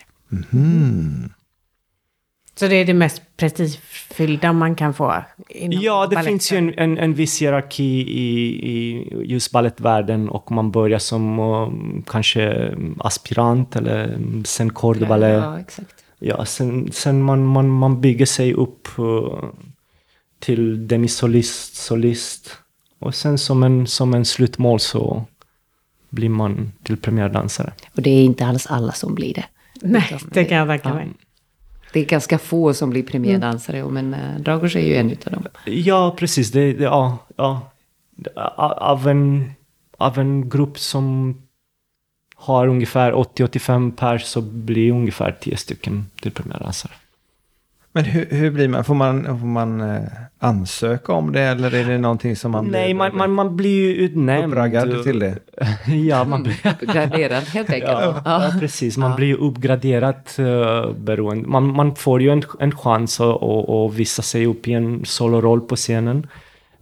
[2.54, 5.24] Så det är det mest prestigefyllda man kan få?
[5.48, 6.24] inom Ja, det baletten.
[6.24, 11.38] finns ju en, en, en viss hierarki i, i just balettvärlden och man börjar som
[11.38, 15.42] um, kanske aspirant eller um, sen corps de ballet.
[15.42, 16.04] Ja, exakt.
[16.18, 19.44] Ja, sen, sen man, man, man bygger sig upp uh,
[20.38, 22.58] till demisolist, solist.
[22.98, 25.24] Och sen som en, som en slutmål så
[26.10, 27.72] blir man till premiärdansare.
[27.96, 29.44] Och det är inte alls alla som blir det.
[29.82, 31.08] Nej, det kan jag tänka mig.
[31.92, 35.46] Det är ganska få som blir premiärdansare, men äh, Dragos är ju en utav dem.
[35.64, 36.52] Ja, precis.
[36.52, 37.60] Det, det, ja, ja.
[38.76, 39.52] Av en,
[39.98, 41.36] av en grupp som
[42.34, 46.92] har ungefär 80-85 pers så blir ungefär 10 stycken till premiärdansare.
[47.92, 48.84] Men hur, hur blir man?
[48.84, 50.02] Får man, får man eh,
[50.38, 53.86] ansöka om det eller är det någonting som man Nej, blir man, man, man blir
[53.86, 54.52] ju utnämnd.
[54.52, 55.38] uppraggad till det?
[55.86, 56.86] ja, man blir...
[56.92, 57.92] Graderad helt enkelt.
[57.92, 58.44] Ja, Ja.
[58.44, 58.96] ja, precis.
[58.96, 61.48] Man blir ju uppgraderad uh, beroende.
[61.48, 65.04] Man, man får ju en, en chans att, att, att visa sig upp i en
[65.04, 66.26] soloroll på scenen.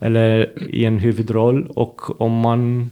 [0.01, 1.71] Eller i en huvudroll.
[1.75, 2.91] Och om man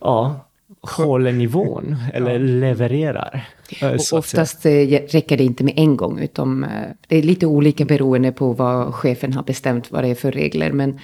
[0.00, 0.40] ja,
[0.82, 3.46] håller nivån eller levererar.
[3.82, 4.70] eh, Och oftast eh,
[5.12, 6.70] räcker det inte med en gång, utan eh,
[7.08, 10.72] det är lite olika beroende på vad chefen har bestämt vad det är för regler.
[10.72, 10.98] Men,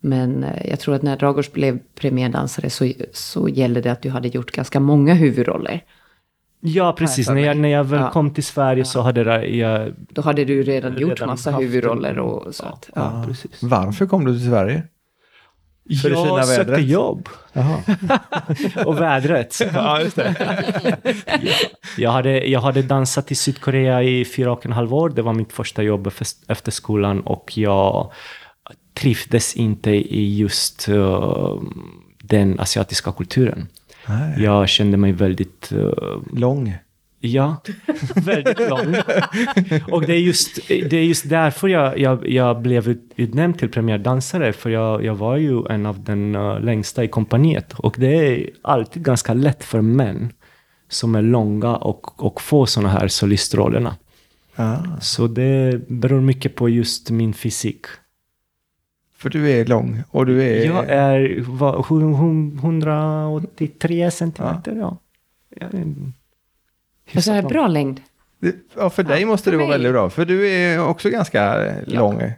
[0.00, 4.28] men jag tror att när Dragos blev premiärdansare så, så gällde det att du hade
[4.28, 5.84] gjort ganska många huvudroller.
[6.60, 7.28] Ja, precis.
[7.28, 8.10] När jag, när jag väl Ja.
[8.10, 9.92] kom till Sverige så hade det- jag...
[10.10, 12.64] Då hade du redan, gjort Redan massa haft huvudroller och så.
[12.64, 12.70] ja.
[12.72, 13.62] Att, Ja, precis.
[13.62, 14.82] Varför kom du till Sverige?
[16.02, 16.86] För det fina Jag sökte vädret?
[16.88, 17.28] jobb.
[18.86, 19.58] Och vädret.
[19.74, 20.34] ja, just det.
[21.96, 25.08] Jag hade, jag hade dansat i Sydkorea i fyra och en halv år.
[25.10, 26.06] Det var mitt första jobb
[26.48, 28.12] efter- skolan och jag
[28.94, 31.54] trivdes inte i just eh,
[32.22, 33.68] den asiatiska kulturen.
[34.06, 34.42] Nej.
[34.42, 36.74] Jag kände mig väldigt, eh, Lång.
[37.20, 37.56] Ja,
[38.14, 38.94] väldigt lång.
[39.90, 43.68] och det är just, det är just därför jag, jag, jag blev ut- utnämnd till
[43.68, 47.72] premiärdansare, för jag, jag var ju en av den eh, längsta i kompaniet.
[47.72, 50.32] Och det är alltid ganska lätt för män
[50.88, 53.96] som är långa och, och få sådana här solistrollerna.
[54.56, 54.76] Ah.
[55.00, 57.86] Så det beror mycket på just min fysik.
[59.16, 60.66] För du är lång och du är...
[60.66, 64.96] Jag är hu- 183 centimeter, ja.
[65.60, 65.94] Jag är
[67.12, 68.00] en och så här bra längd.
[68.76, 69.74] Ja, för dig måste det för vara mig.
[69.74, 70.10] väldigt bra.
[70.10, 72.32] För du är också ganska eh, lång.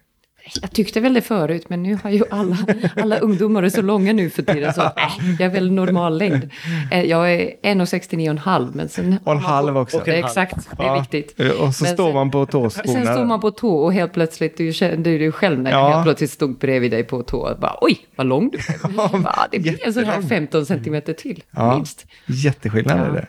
[0.62, 2.56] Jag tyckte väl det förut, men nu har ju alla,
[2.96, 4.72] alla ungdomar är så långa nu för tiden.
[4.74, 4.90] Så äh,
[5.38, 6.50] jag är väl normal längd.
[6.92, 9.16] Eh, Jag är 1,69,5 men sen...
[9.24, 10.02] Och en halv också.
[10.04, 11.00] Det är exakt, det är Ja.
[11.00, 11.40] viktigt.
[11.40, 12.92] Och så Men står sen- man på tåskorna.
[12.92, 15.88] Sen står man på tå och helt plötsligt, du kände ju själv när jag Ja.
[15.92, 17.56] helt plötsligt stod bredvid dig på tå.
[17.60, 18.64] Bara, Oj, vad lång du är.
[19.24, 20.28] Ja, det blir en sån här jättelång.
[20.28, 21.74] 15 centimeter till, Ja.
[21.76, 22.06] minst.
[22.26, 23.12] Jätteskillnad är Ja.
[23.12, 23.26] det.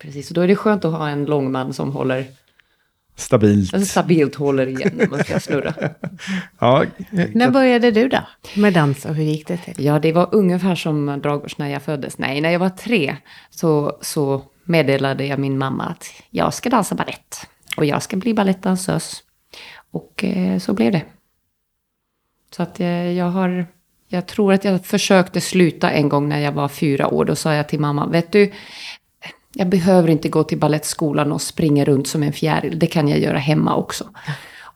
[0.00, 2.24] Precis, och då är det skönt att ha en lång man som håller,
[3.16, 3.74] Stabilt.
[3.74, 5.74] alltså stabilt håller igen när man ska snurra.
[6.58, 8.18] Ja, När började du då
[8.56, 9.84] med dans och hur gick det till?
[9.84, 12.18] Ja, det var ungefär som Dragos när jag föddes.
[12.18, 13.16] Nej, när jag var tre
[13.50, 17.46] så, så meddelade jag min mamma att jag ska dansa ballett.
[17.76, 19.22] Och jag ska bli balettdansös.
[19.90, 21.02] Och eh, så blev det.
[22.56, 23.66] Så att eh, jag har...
[24.12, 27.24] Jag tror att jag försökte sluta en gång när jag var fyra år.
[27.24, 28.52] Då sa jag till mamma, vet du,
[29.52, 32.78] jag behöver inte gå till ballettskolan och springa runt som en fjäril.
[32.78, 34.04] Det kan jag göra hemma också.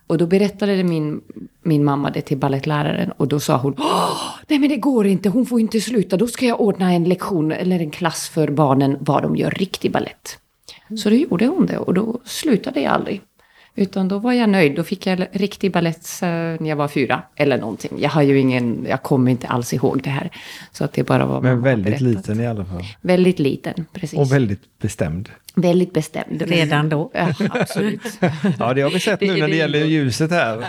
[0.07, 1.21] Och då berättade min,
[1.63, 3.77] min mamma det till ballettläraren och då sa hon
[4.49, 6.17] Nej men det går inte, hon får inte sluta.
[6.17, 9.93] Då ska jag ordna en lektion eller en klass för barnen vad de gör riktig
[9.93, 10.39] ballett.
[11.03, 13.21] Så då gjorde hon det och då slutade jag aldrig.
[13.77, 14.77] Utan då var jag nöjd.
[14.77, 17.23] Då fick jag riktig ballett när jag var fyra.
[17.37, 17.93] Eller någonting.
[17.99, 20.31] Jag har ju ingen, jag kommer inte alls ihåg det här.
[20.73, 22.85] Så att det bara var men väldigt liten i alla fall.
[23.01, 24.19] Väldigt liten, precis.
[24.19, 25.29] Och väldigt bestämd.
[25.57, 26.43] Väldigt bestämd.
[26.43, 27.11] Redan då.
[27.15, 28.01] Ja, absolut.
[28.59, 30.65] Ja, det har vi sett Det- nu när det det gäller ljuset här.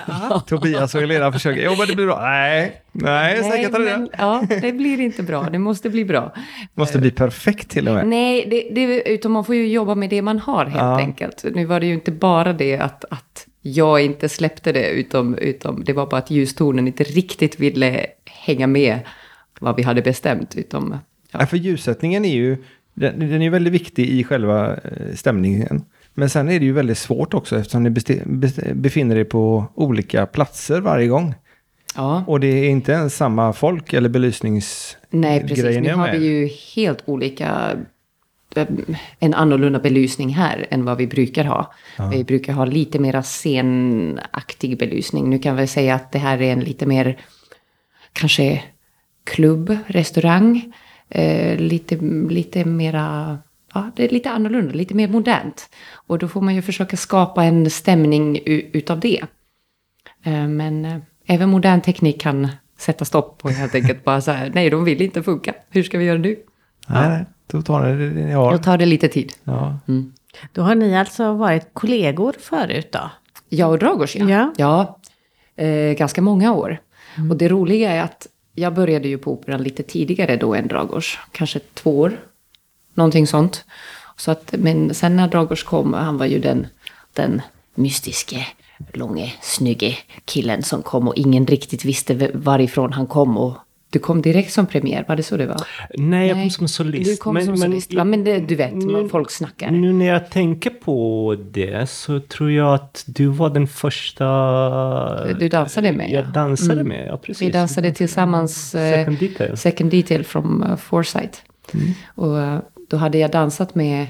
[0.47, 2.21] Tobias och Helena försöker, jo men det blir bra.
[2.21, 3.79] Nej, nej, Nej, säkert det.
[3.79, 5.43] men, ja, det blir inte bra.
[5.51, 6.33] Det måste bli bra.
[6.73, 8.07] Måste bli perfekt till och med.
[8.07, 10.97] Nej, det, det, utan man får ju jobba med det man har helt Ja.
[10.99, 11.45] enkelt.
[11.55, 15.83] Nu var det ju inte bara det att, att jag inte släppte det, utom, utom
[15.83, 18.99] det var bara att ljustonen inte riktigt ville hänga med
[19.59, 20.55] vad vi hade bestämt.
[20.55, 20.91] Utom,
[21.31, 21.39] ja.
[21.39, 22.57] Ja, för ljussättningen är ju,
[22.95, 25.85] den, den är väldigt viktig i själva eh, stämningen.
[26.13, 27.89] Men sen är det ju väldigt svårt också eftersom ni
[28.73, 31.35] befinner er på olika platser varje gång.
[31.95, 32.23] ja.
[32.27, 35.63] Och det är inte ens samma folk eller belysningsgrejer Nej, precis.
[35.63, 37.77] Nu ni har vi ju helt olika,
[38.55, 38.67] eh,
[39.19, 41.73] en annorlunda belysning här än vad vi brukar ha.
[42.11, 45.29] Vi brukar ha lite mera scenaktig belysning.
[45.29, 47.17] Nu kan vi säga att det här är en lite mer,
[48.13, 48.63] kanske
[49.23, 50.73] klubb, restaurang.
[51.09, 51.95] Eh, lite,
[52.29, 53.37] lite mera,
[53.73, 55.69] ja, det är lite annorlunda, lite mer modernt.
[56.07, 58.39] Och då får man ju försöka skapa en stämning
[58.73, 59.21] utav det.
[60.23, 64.51] Eh, Men eh, även modern teknik kan sätta stopp på helt enkelt bara så här,
[64.53, 66.35] nej de vill inte funka, hur ska vi göra nu?
[66.87, 68.51] Nej, nej, då tar det ni har.
[68.51, 69.33] Då tar det lite tid.
[69.43, 69.79] Ja.
[70.53, 73.11] Då har ni alltså varit kollegor förut då?
[73.49, 74.25] Jag och Dragos ja.
[74.29, 74.53] Ja.
[74.57, 74.99] Ja,
[75.63, 76.77] eh, ganska många år.
[77.29, 81.17] Och det roliga är att jag började ju på operan lite tidigare då än Dragos.
[81.31, 82.19] Kanske två år.
[82.93, 83.65] Någonting sånt.
[84.17, 86.67] Så att, men sen när Dragos kom, han var ju den,
[87.13, 87.41] den
[87.75, 88.47] mystiske,
[88.93, 93.37] långe, snygge killen som kom och ingen riktigt visste varifrån han kom.
[93.37, 93.57] Och
[93.95, 95.61] du kom direkt som premiär, var det så det var?
[95.97, 97.11] Nej, jag Nej, kom som solist.
[97.11, 98.03] Du kom som solist, va?
[98.03, 99.71] Men det, du vet, nu- folk snackar.
[99.71, 105.33] Nu när jag tänker på det så tror jag att du var den första...
[105.33, 106.15] Du dansade med, ja.
[106.15, 107.47] Jag dansade med, ja precis.
[107.47, 109.57] Vi dansade tillsammans eh, Second detail.
[109.57, 111.41] Second Detail from uh, Foresight.
[112.15, 114.07] Och eh, då hade jag dansat med,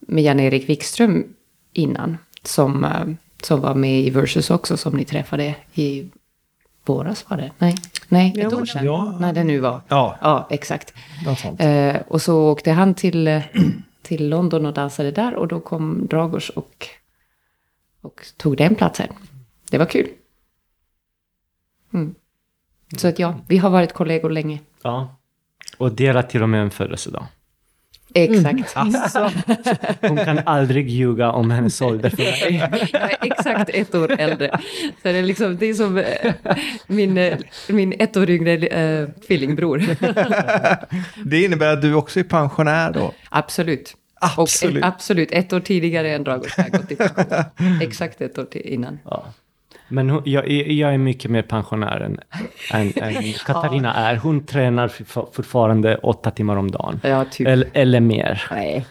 [0.00, 1.24] med Jan-Erik Wikström
[1.72, 2.18] innan.
[2.42, 2.90] Som, eh,
[3.42, 6.10] som var med i Versus också, som ni träffade i
[6.84, 7.50] våras var det?
[7.58, 7.74] Nej,
[8.08, 8.84] Nej ett år sedan.
[8.84, 9.16] ja.
[9.20, 9.80] När det nu var.
[9.88, 10.16] Ja.
[10.20, 10.94] Ja, exakt.
[11.58, 13.42] Eh, och så åkte han till, eh,
[14.02, 15.34] till London och dansade där.
[15.34, 16.86] Och då kom Dragos och,
[18.00, 19.08] och tog den platsen.
[19.70, 20.08] Det var kul.
[21.94, 22.14] Mm.
[22.96, 24.60] Så att ja, vi har varit kollegor länge.
[24.82, 25.16] Ja.
[25.78, 27.26] Och delat till och med en födelsedag.
[28.14, 28.76] Exakt.
[30.00, 32.68] Hon kan aldrig ljuga om hennes ålder för mig.
[32.92, 34.58] Jag är exakt ett år äldre.
[34.82, 36.32] Så det är, liksom, det är som eh,
[36.86, 37.38] min, eh,
[37.68, 39.82] min ett år yngre eh, tvillingbror.
[41.24, 43.12] Det innebär att du också är pensionär då?
[43.28, 43.96] Absolut.
[44.20, 44.82] Absolut.
[44.82, 47.80] Och, absolut, ett år tidigare än Dragos har jag gått i pension.
[47.82, 48.98] Exakt ett år innan.
[49.04, 49.26] Ja.
[49.88, 52.20] Men hon, jag, är- jag är mycket mer pensionär än,
[52.72, 54.16] än, än Katarina är.
[54.16, 57.00] Hon tränar for- fortfarande åtta timmar om dagen.
[57.04, 57.48] Ja, typ.
[57.48, 58.44] Eller, eller mer.
[58.50, 58.86] Nej.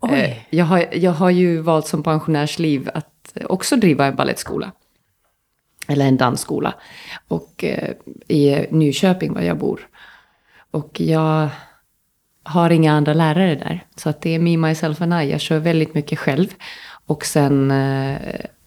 [0.00, 0.12] Oj.
[0.20, 4.72] Eh, Jag har, jag har ju valt som pensionärsliv att också driva en ballettskola.
[5.88, 6.74] Eller en dansskola.
[7.28, 7.90] Och eh,
[8.28, 9.80] i Nyköping, var jag bor.
[10.70, 11.48] Och jag
[12.42, 13.84] har inga andra lärare där.
[13.96, 15.30] Så att det är me, myself and I.
[15.30, 16.46] Jag kör väldigt mycket själv.
[17.06, 18.16] Och sen eh,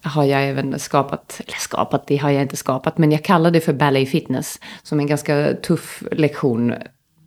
[0.10, 3.62] har jag även skapat, eller skapat, det har jag inte skapat, men jag kallar det
[3.62, 4.60] för ballet fitness.
[4.84, 6.74] Som en ganska tuff lektion.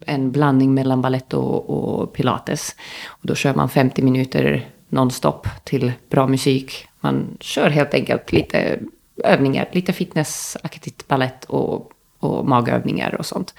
[0.06, 2.76] En blandning mellan ballett och, och pilates.
[3.06, 6.86] Och då kör man 50 minuter nonstop till bra musik.
[7.00, 8.78] Man kör helt enkelt lite
[9.24, 13.54] övningar, lite fitnessaktigt ballett och, och magövningar och sånt.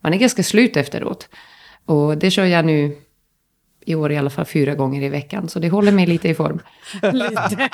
[0.00, 1.28] Man är ganska slut efteråt.
[1.84, 2.96] Och det kör jag nu
[3.86, 5.48] i år i alla fall fyra gånger i veckan.
[5.48, 6.60] Så det håller mig lite i form.
[7.12, 7.68] Lite.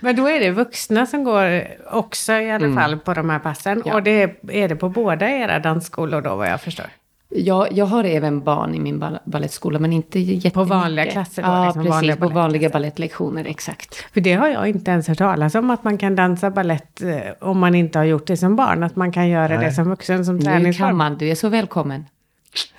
[0.00, 3.72] Men då är det vuxna som går också i alla fall på de här passen.
[3.72, 3.82] Mm.
[3.86, 3.94] Ja.
[3.94, 6.86] Och det är, det på båda era dansskolor då vad jag förstår?
[7.32, 10.54] Jag, jag har även barn i min ball- ballettskola, men inte jättemycket.
[10.54, 11.94] På vanliga klasser då, Ja, liksom precis.
[11.94, 12.72] vanliga på vanliga balettklasser.
[12.72, 13.94] balettlektioner, exakt.
[14.12, 17.18] För det har jag inte ens hört talas om att man kan dansa ballett eh,
[17.40, 18.82] om man inte har gjort det som barn.
[18.82, 19.64] Att man kan göra Nej.
[19.66, 20.96] det som vuxen som Nu kan träningsform.
[20.96, 22.04] man, du är så välkommen.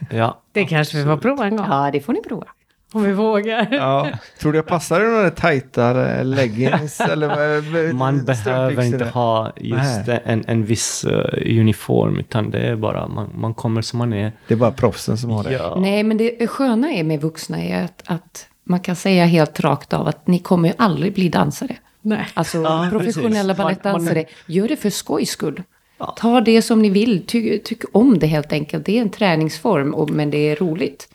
[0.09, 0.41] Ja.
[0.51, 1.67] Det kanske vi får prova en gång.
[1.69, 2.47] Ja, det får ni prova.
[2.93, 3.67] Om vi vågar.
[3.71, 4.09] Ja.
[4.39, 6.99] Tror du jag passar i några tajtare leggings?
[7.11, 13.07] eller Man behöver inte ha just en, en viss eh, uniform, utan det är bara
[13.07, 14.31] man, man kommer som man är.
[14.47, 15.51] Det är bara proffsen som har det.
[15.51, 15.75] Ja.
[15.79, 19.93] Nej, men det sköna är med vuxna är att, att man kan säga helt rakt
[19.93, 21.75] av att ni kommer ju aldrig bli dansare.
[22.01, 22.27] Nej.
[22.33, 25.63] Alltså Ja, professionella balettdansare, gör det för skojs skull.
[26.05, 28.85] Ta det som ni vill, Ty, tyck om det helt enkelt.
[28.85, 31.07] Det är en träningsform, och, men det är roligt.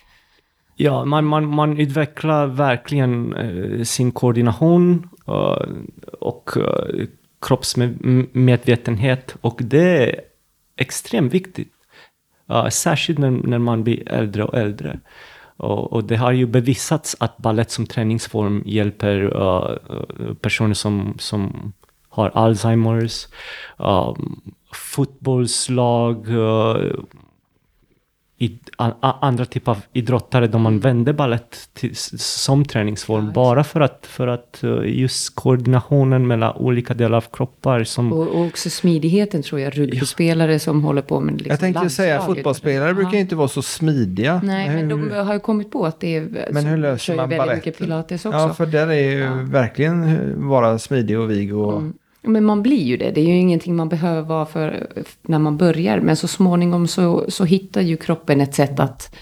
[0.76, 5.62] Ja, man, man, man utvecklar verkligen eh, sin koordination eh,
[6.20, 7.06] och uh,
[7.40, 10.20] kroppsmedvetenhet och det är
[10.76, 11.72] extremt viktigt.
[12.50, 15.00] Uh, särskilt när, när man blir äldre och äldre.
[15.56, 19.76] Och, och, det har ju bevisats att ballett som träningsform hjälper uh,
[20.34, 21.72] personer som, som
[22.08, 23.26] har Alzheimers,
[23.76, 24.40] um,
[24.72, 26.92] fotbollslag, uh,
[28.38, 30.80] i, a, andra typer av idrottare där man mm.
[30.80, 33.24] vänder ballett till, som träningsform.
[33.26, 37.84] Ja, bara för att, för att just koordinationen mellan olika delar av kroppar.
[37.84, 39.78] Som, och, och också smidigheten tror jag.
[39.78, 40.58] Rugbyspelare ja.
[40.58, 44.40] som håller på med liksom Jag tänkte säga fotbollsspelare brukar ju inte vara så smidiga.
[44.44, 46.48] Nej, men, men de har ju kommit på att det är...
[46.52, 47.78] Men hur löser man balett?
[47.78, 48.38] pilates också.
[48.38, 49.34] Ja, för där är ju ja.
[49.34, 51.72] verkligen vara smidig och vig och...
[51.72, 51.94] Mm.
[52.26, 53.10] Men man blir ju det.
[53.10, 54.86] Det är ju ingenting man behöver vara för
[55.22, 56.00] när man börjar.
[56.00, 59.14] Men så småningom så, så hittar ju kroppen ett sätt att,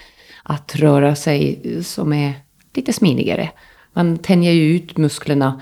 [0.42, 2.32] att röra sig som är
[2.74, 3.50] lite smidigare.
[3.92, 5.60] Man tänjer ju ut musklerna.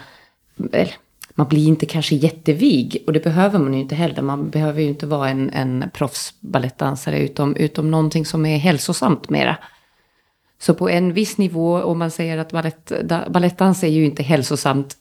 [1.35, 4.23] Man blir inte kanske jättevig och det behöver man ju inte heller.
[4.23, 9.57] Man behöver ju inte vara en, en proffsbalettdansare utom, utom någonting som är hälsosamt mera.
[10.59, 12.93] Så på en viss nivå, om man säger att balett,
[13.29, 14.97] balettdans är ju inte hälsosamt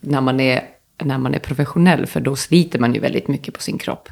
[0.00, 0.64] när man är
[1.04, 4.08] när man är professionell, för då sliter man ju väldigt mycket på sin kropp.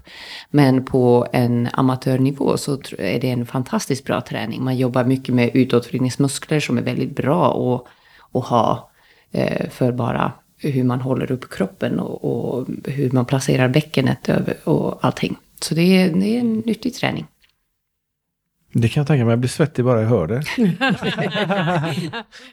[0.50, 4.64] Men på en amatörnivå så är det en fantastiskt bra träning.
[4.64, 7.86] Man jobbar mycket med utåtvridningsmuskler som är väldigt bra att,
[8.36, 8.90] att ha
[9.32, 14.28] eh, för bara hur man håller upp kroppen och, och hur man placerar bäckenet
[14.64, 15.36] och allting.
[15.60, 17.26] Så det är, det är en nyttig träning.
[18.72, 20.42] Det kan jag tänka mig, jag blir svettig bara jag hör det.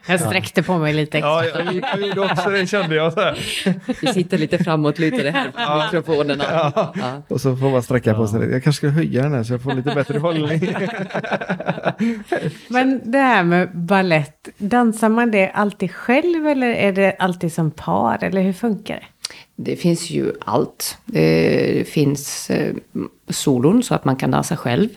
[0.08, 1.46] jag sträckte på mig lite extra.
[1.46, 3.12] Ja, jag gjorde också det kände jag.
[3.12, 3.38] Så här.
[4.00, 5.84] Vi sitter lite framåt lutade här på ja.
[5.84, 6.44] mikrofonerna.
[6.50, 6.94] Ja.
[6.96, 7.22] Ja.
[7.28, 8.50] Och så får man sträcka på sig.
[8.50, 10.60] Jag kanske ska höja den här så jag får lite bättre hållning.
[12.68, 17.70] Men det här med ballett, dansar man det alltid själv eller är det alltid som
[17.70, 18.24] par?
[18.24, 19.06] Eller hur funkar det?
[19.56, 20.98] Det finns ju allt.
[21.04, 22.74] Det finns eh,
[23.28, 24.88] solon så att man kan dansa själv.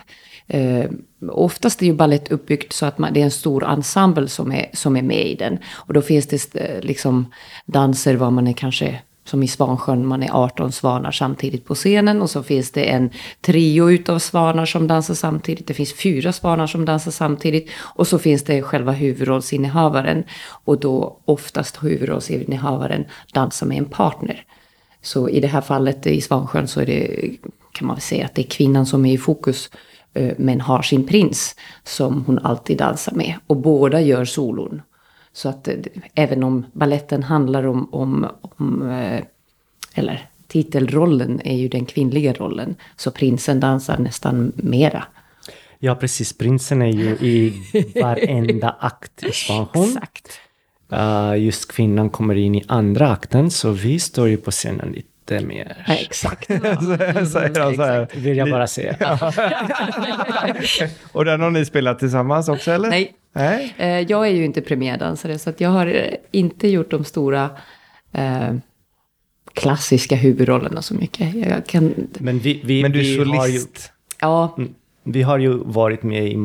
[1.29, 4.69] Oftast är ju ballett uppbyggt så att man, det är en stor ensemble som är,
[4.73, 5.59] som är med i den.
[5.73, 7.25] Och då finns det eh, liksom
[7.65, 12.21] danser var man är kanske som i Svansjön, man är 18 svanar samtidigt på scenen
[12.21, 13.09] och så finns det en
[13.41, 15.67] trio utav svanar som dansar samtidigt.
[15.67, 20.23] Det finns fyra svanar som dansar samtidigt och så finns det själva huvudrollsinnehavaren
[20.65, 24.45] och då oftast huvudrollsinnehavaren dansar med en partner.
[25.01, 27.29] Så i det här fallet i Svansjön så är det,
[27.71, 29.69] kan man väl säga att det är kvinnan som är i fokus
[30.37, 33.35] men har sin prins som hon alltid dansar med.
[33.47, 34.81] Och båda gör solon.
[35.33, 35.75] Så att eh,
[36.15, 39.23] även om balletten handlar om, om, om eh,
[39.93, 45.03] eller titelrollen är ju den kvinnliga rollen, så prinsen dansar nästan mera.
[45.79, 46.37] Ja, precis.
[46.37, 47.53] Prinsen är ju i
[48.01, 49.89] varenda akt i Svanholm.
[49.89, 50.39] Exakt.
[50.93, 54.95] Uh, just kvinnan kommer in i andra akten, så vi står ju på scenen
[55.29, 55.83] lite mer...
[55.87, 56.47] Ja, exakt.
[56.47, 58.07] Säger han så här.
[58.15, 58.95] Vill jag bara säga.
[61.11, 62.89] och den har ni spelat tillsammans också eller?
[62.89, 63.13] Nej.
[63.33, 63.73] Nej.
[63.77, 67.49] Eh, jag är ju inte premiärdansare så att jag har eh, inte gjort de stora
[68.11, 68.55] eh,
[69.53, 71.35] klassiska huvudrollerna så mycket.
[71.35, 71.93] Jag kan...
[72.19, 73.91] Men, vi, vi, Men du är solist?
[73.91, 74.17] Ju...
[74.21, 74.55] Ja.
[74.57, 74.73] Mm.
[75.03, 76.37] Vi har ju varit med i,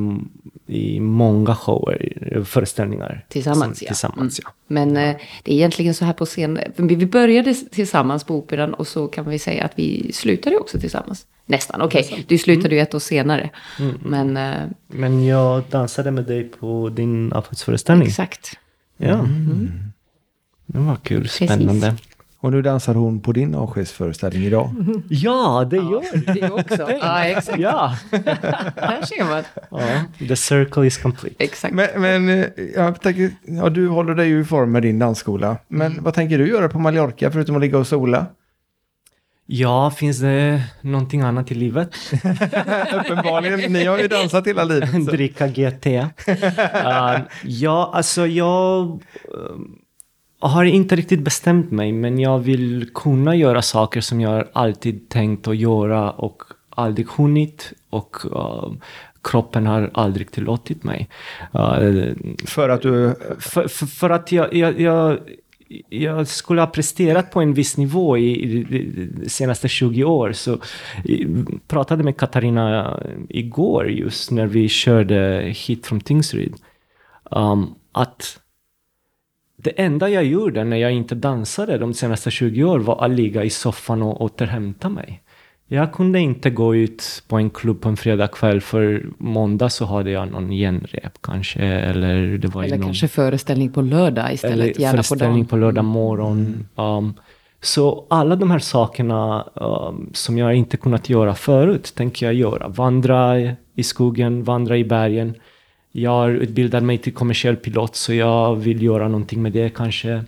[0.67, 3.25] i många shower, föreställningar.
[3.29, 3.87] Tillsammans, ja.
[3.87, 4.51] Tillsammans, ja.
[4.67, 6.59] Men eh, det är egentligen så här på scen.
[6.77, 11.27] Vi började tillsammans på Operan och så kan vi säga att vi slutade också tillsammans.
[11.47, 12.05] Nästan, okej.
[12.05, 12.25] Okay.
[12.29, 12.77] Du slutade mm.
[12.77, 13.51] ju ett år senare.
[13.81, 13.95] Mm.
[14.05, 18.09] Men, eh, Men jag dansade med dig på din avskedsföreställning.
[18.09, 18.59] Exakt.
[18.97, 19.19] Ja.
[19.19, 19.71] Mm.
[20.67, 21.91] Det var kul, spännande.
[21.91, 22.16] Precis.
[22.47, 24.71] Och nu dansar hon på din avskedsföreställning idag.
[25.09, 26.91] Ja, det gör ja, det också.
[26.91, 27.59] ja, exakt.
[27.59, 27.97] Ja.
[28.11, 29.43] Där ser man.
[29.71, 31.45] Ja, the circle is complete.
[31.45, 31.75] Exakt.
[31.75, 35.57] Men, men eh, jag tänker, ja, du håller dig ju i form med din dansskola.
[35.69, 36.05] Men mm.
[36.05, 38.27] vad tänker du göra på Mallorca förutom att ligga och sola?
[39.47, 41.95] Ja, finns det någonting annat i livet?
[42.95, 44.91] Uppenbarligen, ni har ju dansat hela livet.
[44.91, 44.99] Så.
[44.99, 45.87] Dricka GT.
[45.87, 49.03] uh, ja, alltså jag...
[49.35, 49.79] Um,
[50.47, 55.09] jag har inte riktigt bestämt mig, men jag vill kunna göra saker som jag alltid
[55.09, 57.73] tänkt att göra och aldrig hunnit.
[57.91, 58.73] Och uh,
[59.23, 61.09] kroppen har aldrig tillåtit mig.
[61.55, 62.13] Uh,
[62.47, 63.15] för att du...
[63.39, 65.19] För, för, för att jag, jag, jag,
[65.89, 68.65] jag, skulle ha presterat på en viss nivå i, i
[69.23, 70.33] de senaste 20 år.
[70.33, 70.59] Så
[71.05, 76.55] jag pratade med Katarina igår just när vi körde hit från Tingsryd.
[77.31, 78.41] Um, att
[79.57, 83.45] det enda jag gjorde när jag inte dansade de senaste 20 åren var att ligga
[83.45, 85.23] i soffan och återhämta mig.
[85.69, 90.11] Jag kunde inte gå ut på en klubb på en fredagkväll för måndag så hade
[90.11, 91.63] jag någon genrep kanske.
[91.63, 94.77] Eller, det var eller någon, kanske föreställning på lördag istället.
[94.77, 96.67] Eller föreställning på, på lördag morgon.
[96.77, 96.89] Mm.
[96.89, 97.15] Um,
[97.61, 102.69] så alla de här sakerna um, som jag inte kunnat göra förut tänker jag göra.
[102.69, 103.37] Vandra
[103.75, 105.35] i skogen, vandra i bergen
[105.97, 110.25] jag har utbildat mig till kommersiell pilot så jag vill göra någonting med det kanske.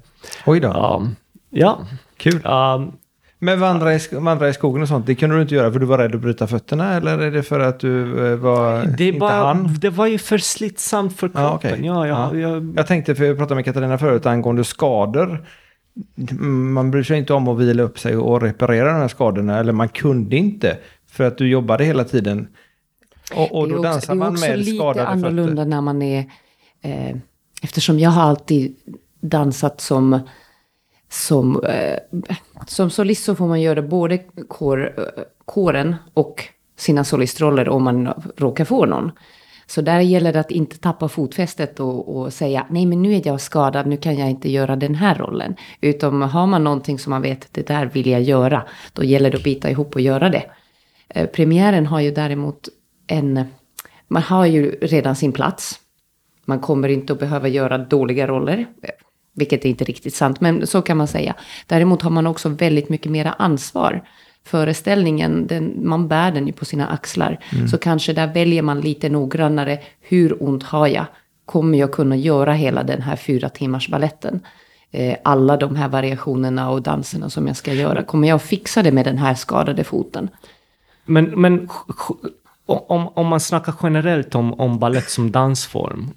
[0.46, 0.96] Oj då.
[0.98, 1.16] Um,
[1.50, 1.78] ja.
[2.16, 2.46] Kul.
[2.46, 2.92] Um,
[3.38, 5.86] Men vandra i, vandra i skogen och sånt, det kunde du inte göra för du
[5.86, 9.18] var rädd att bryta fötterna eller är det för att du eh, var, det, inte
[9.18, 9.76] bara, hann?
[9.80, 11.42] det var ju för slitsamt för kroppen.
[11.42, 11.86] Ja, okej.
[11.86, 12.48] ja, ja, Ja.
[12.48, 15.46] Jag, Jag tänkte, för jag pratade med Katarina förut angående skador.
[16.74, 19.72] Man bryr sig inte om att vila upp sig och reparera de här skadorna, eller
[19.72, 20.78] man kunde inte.
[21.10, 22.48] För att du jobbade hela tiden.
[23.34, 25.64] Och, och då också, dansar det är man också med lite skadade annorlunda fötter.
[25.64, 26.24] när man är...
[26.82, 27.16] Eh,
[27.62, 28.76] eftersom jag har alltid
[29.20, 30.20] dansat som...
[31.10, 31.98] Som, eh,
[32.66, 34.18] som solist så får man göra både
[34.48, 36.44] kår, eh, kåren och
[36.76, 39.10] sina solistroller om man råkar få någon.
[39.66, 43.26] Så där gäller det att inte tappa fotfästet och, och säga nej men nu är
[43.26, 45.56] jag skadad, nu kan jag inte göra den här rollen.
[45.80, 48.62] Utan har man någonting som man vet, det där vill jag göra,
[48.92, 50.44] då gäller det att bita ihop och göra det.
[51.08, 52.68] Eh, premiären har ju däremot
[53.08, 53.44] en...
[54.08, 55.80] Man har ju redan sin plats.
[56.44, 58.66] Man kommer inte att behöva göra dåliga roller.
[59.34, 61.34] Vilket är inte riktigt sant, men så kan man säga.
[61.66, 64.04] Däremot har man också väldigt mycket mera ansvar.
[64.44, 67.38] Föreställningen, den, man bär den ju på sina axlar.
[67.70, 69.78] Så kanske där väljer man lite noggrannare.
[70.00, 71.06] Hur ont har jag?
[71.44, 74.40] Kommer jag kunna göra hela den här fyra timmars balletten?
[74.90, 78.02] Eh, alla de här variationerna och danserna som jag ska göra.
[78.02, 80.28] Kommer jag att fixa det med den här skadade foten?
[81.04, 81.68] Men, men
[82.68, 86.10] om, om man snackar generellt om, om ballett som dansform.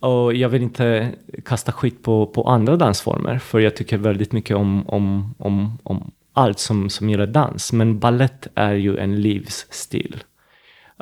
[0.00, 1.12] Och jag vill inte
[1.44, 6.12] kasta skit på, på andra dansformer, för jag tycker väldigt mycket om, om, om, om
[6.32, 7.72] allt som, som gäller dans.
[7.72, 10.24] Men ballett är ju en livsstil.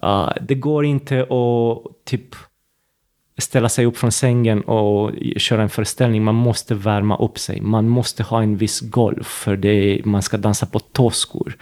[0.05, 2.35] Uh, det går inte att typ
[3.39, 6.25] ställa sig upp från sängen och köra en föreställning.
[6.25, 7.61] Man måste värma upp sig.
[7.61, 11.57] Man måste ha en viss golv för det, är man ska dansa på tåskor.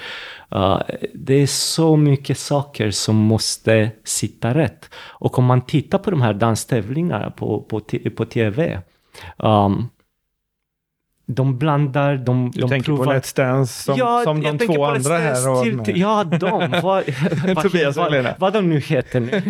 [0.55, 0.81] Uh,
[1.14, 4.91] det är så mycket saker som måste sitta rätt.
[4.95, 7.81] Och om man tittar på de här danstävlingarna på, på,
[8.16, 8.81] på tv.
[9.37, 9.89] Um,
[11.35, 13.05] de blandar, de, Du de tänker provar...
[13.05, 16.01] på Let's Dance som, Ja, som de två andra här har till.
[16.01, 16.70] Ja, de.
[16.83, 16.83] Vad,
[17.55, 18.35] vad, Tobias och vad, Helena.
[18.39, 19.43] vad de nu heter nu.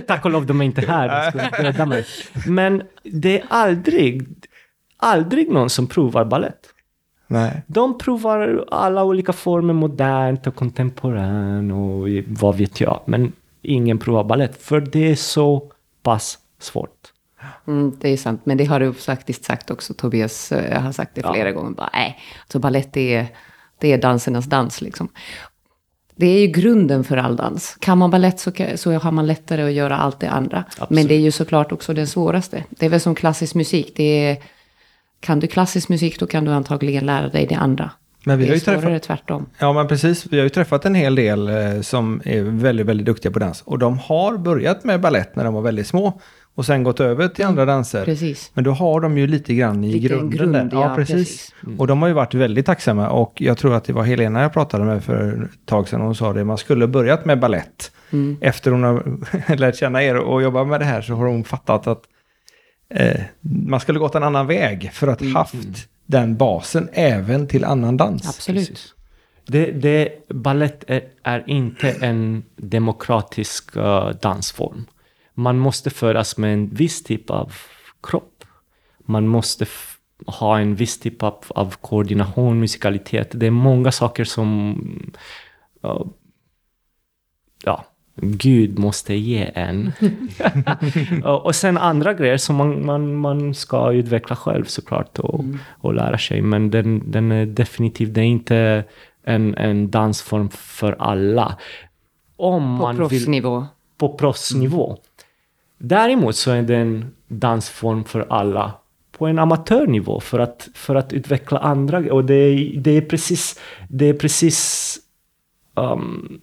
[0.06, 1.32] Tack och lov de är inte här.
[1.76, 2.04] De mig.
[2.46, 4.26] Men det är aldrig,
[4.96, 6.60] aldrig någon som provar ballett.
[7.26, 7.62] Nej.
[7.66, 13.00] De provar alla olika former, modernt och kontemporän och vad vet jag.
[13.04, 13.32] Men
[13.62, 15.72] ingen provar ballett, för det är så
[16.02, 17.12] pass svårt.
[17.66, 19.94] Mm, det är sant, men det har du faktiskt sagt också.
[19.94, 21.32] Tobias eh, har sagt det Ja.
[21.34, 21.70] flera gånger.
[21.70, 23.26] Bara, nej, alltså ballett är,
[23.80, 25.08] det är dansernas dans liksom.
[26.18, 27.76] Det är ju grunden för all dans.
[27.80, 30.64] Kan man ballett så, så har man lättare att göra allt det andra.
[30.68, 30.90] Absolut.
[30.90, 32.64] Men det är ju såklart också den svåraste.
[32.70, 33.92] Det är väl som klassisk musik.
[33.96, 34.36] Det är,
[35.20, 37.90] kan du klassisk musik då kan du antagligen lära dig det andra.
[38.24, 39.46] Men vi det har är ju träffat- svårare tvärtom.
[39.58, 40.26] Ja, men precis.
[40.26, 43.62] Vi har ju träffat en hel del eh, som är väldigt, väldigt duktiga på dans.
[43.62, 46.20] Och de har börjat med ballett när de var väldigt små.
[46.56, 48.04] Och sen gått över till andra danser.
[48.04, 48.50] Precis.
[48.54, 50.52] Men då har de ju lite grann i Lite en grunden.
[50.52, 50.76] grund, där.
[50.80, 51.54] ja, precis.
[51.78, 53.08] Och de har ju varit väldigt tacksamma.
[53.10, 56.00] Och jag tror att det var Helena jag pratade med för ett tag sedan.
[56.00, 57.92] Hon sa det, man skulle börjat med ballett.
[58.10, 58.36] Mm.
[58.40, 61.86] Efter hon har lärt känna er och jobbat med det här så har hon fattat
[61.86, 62.02] att
[62.88, 67.96] eh, man skulle gått en annan väg för att haft den basen även till annan
[67.96, 68.28] dans.
[68.28, 68.68] Absolut.
[68.68, 68.94] Precis.
[69.46, 74.84] Det, det, ballett är, är inte en demokratisk eh, dansform.
[75.38, 77.52] Man måste föras med en viss typ av
[78.02, 78.44] kropp.
[78.98, 79.66] Man måste
[80.26, 83.30] ha en viss typ av, av koordination, musikalitet.
[83.34, 84.76] Det är många saker som
[85.82, 86.00] eh,
[87.64, 87.84] ja,
[88.20, 89.92] Gud måste ge en.
[91.24, 95.44] och sen andra grejer som man, man, man ska utveckla själv såklart och,
[95.78, 96.42] och lära sig.
[96.42, 98.84] Men den, den är definitivt, det är inte
[99.22, 101.56] en, en dansform för alla.
[102.36, 103.66] Om På man vill, proffsnivå.
[103.96, 104.96] på proffsnivå.
[105.78, 108.72] Däremot så är det en dansform för alla
[109.18, 112.12] på en amatörnivå för att, för att utveckla andra.
[112.12, 114.98] Och det är, det är precis, det är precis
[115.74, 116.40] um,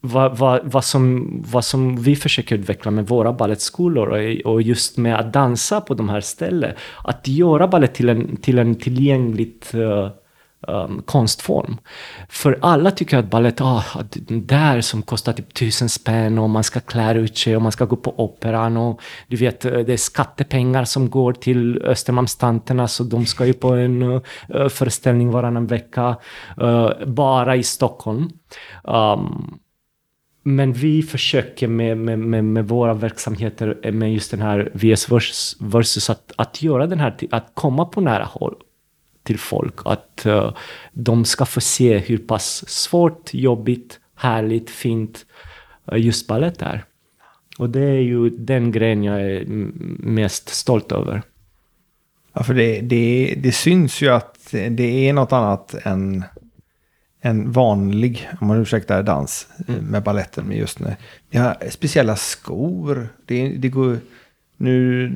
[0.00, 4.96] vad, vad, vad, som, vad som vi försöker utveckla med våra ballettskolor och, och just
[4.96, 6.74] med att dansa på de här ställena.
[7.04, 10.08] Att göra balett till en, till en tillgängligt uh,
[10.68, 11.76] um, konstform.
[12.28, 16.64] För alla tycker att balett, ah, den där som kostar typ tusen spänn och man
[16.64, 19.92] ska klä ut sig och man ska gå på operan och du vet, eh, det
[19.92, 24.20] är skattepengar som går till Östermalmstanterna så de ska ju på en uh,
[24.68, 26.16] föreställning varannan vecka
[26.62, 28.30] uh, bara i Stockholm.
[28.84, 29.58] Um,
[30.46, 35.56] men vi försöker med, med, med, med våra verksamheter, med just den här VS versus,
[35.60, 38.54] versus att, att göra den här, att komma på nära håll
[39.24, 39.74] till folk.
[39.84, 40.56] Att uh,
[40.92, 45.26] de ska få se hur pass svårt, jobbigt, härligt, fint
[45.92, 46.84] eh, just ballett är.
[47.58, 49.44] Och det är ju den grejen jag är
[50.06, 51.22] mest stolt över.
[52.32, 56.24] Ja, för det, det, det syns ju att det är något annat än
[57.20, 59.84] en vanlig, om man ursäktar, dans Mm.
[59.84, 60.44] med balletten.
[60.44, 60.96] Men just nu,
[61.30, 63.08] ni har speciella skor.
[63.26, 63.98] Det, det går
[64.56, 65.12] nu...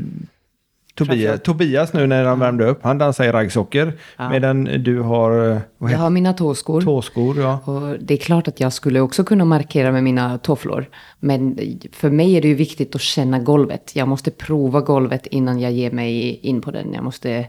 [0.99, 3.93] Tobias, Tobias nu när han värmde upp, han dansar i raggsockor.
[4.17, 4.31] Ja.
[4.31, 6.81] Medan du har eh, vad Jag har mina tåskor.
[6.81, 7.39] tåskor.
[7.41, 7.61] Ja.
[7.65, 10.89] Och det är klart att jag skulle också kunna markera med mina tofflor.
[11.21, 11.59] Men
[11.93, 13.93] för mig är det ju viktigt att känna golvet.
[13.95, 16.93] Jag måste prova golvet innan jag ger mig in på den.
[16.93, 17.47] Jag måste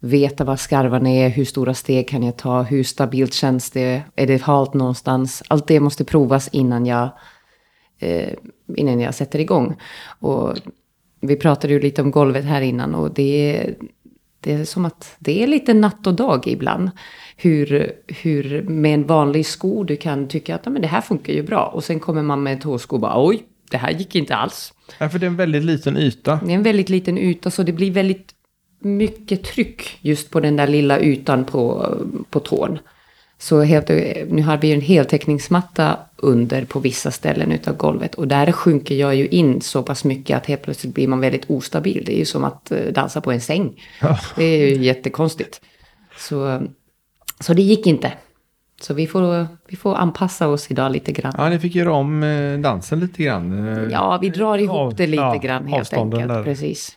[0.00, 4.26] veta var skarvarna är, hur stora steg kan jag ta, hur stabilt känns det, är
[4.26, 5.42] det halt någonstans.
[5.48, 7.08] Allt det måste provas innan jag,
[7.98, 8.32] eh,
[8.76, 9.76] innan jag sätter igång.
[10.20, 10.54] Och
[11.22, 13.74] vi pratade ju lite om golvet här innan och det är,
[14.40, 16.90] det är som att det är lite natt och dag ibland.
[17.36, 21.32] Hur, hur med en vanlig sko du kan tycka att "Ja, men det här funkar
[21.32, 21.64] ju bra.
[21.74, 24.72] Och sen kommer man med en tåsko och bara oj, det här gick inte alls.
[24.98, 26.40] Ja, för det är en väldigt liten yta.
[26.44, 28.34] Det är en väldigt liten yta så det blir väldigt
[28.80, 31.94] mycket tryck just på den där lilla ytan på,
[32.30, 32.78] på tån.
[33.42, 33.88] Så helt,
[34.28, 38.14] nu har vi ju en heltäckningsmatta under på vissa ställen utav golvet.
[38.14, 41.50] Och där sjunker jag ju in så pass mycket att helt plötsligt blir man väldigt
[41.50, 42.02] ostabil.
[42.06, 43.82] Det är ju som att eh, dansa på en säng.
[44.36, 45.60] Det är ju jättekonstigt.
[46.18, 46.62] Så,
[47.40, 48.12] så det gick inte.
[48.80, 51.32] Så vi får, vi får anpassa oss idag lite grann.
[51.38, 53.68] Ja, ni fick göra om eh, dansen lite grann.
[53.68, 56.28] Eh, Ja, vi drar ihop Av- det lite ja, grann helt enkelt.
[56.28, 56.44] där.
[56.44, 56.96] Precis.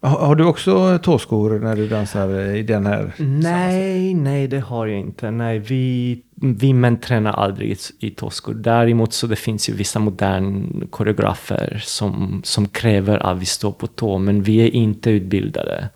[0.00, 3.12] Har, har du också tåskor när du dansar i den här?
[3.18, 5.30] Nej, nej det har jag inte.
[5.30, 7.76] Nej, vi, vi män tränar aldrig i,
[8.06, 8.54] i toskor.
[8.54, 13.86] Däremot så det finns ju vissa moderna koreografer som, som kräver att vi står på
[13.86, 15.88] tå, men vi är inte utbildade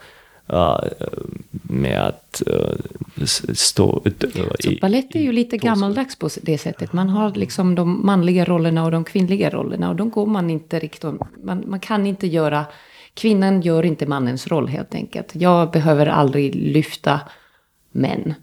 [0.53, 0.81] uh,
[1.63, 3.25] med att uh,
[3.55, 4.13] stå uh,
[4.61, 5.69] Så i- balett är ju lite toskor.
[5.69, 6.93] gammaldags på det sättet.
[6.93, 9.89] Man har liksom de manliga rollerna och de kvinnliga rollerna.
[9.91, 11.05] Och de går man inte riktigt.
[11.45, 12.65] Man, man kan inte göra...
[13.15, 15.33] Kvinnan gör inte mannens roll helt enkelt.
[15.35, 17.21] Jag behöver aldrig lyfta
[17.93, 18.35] män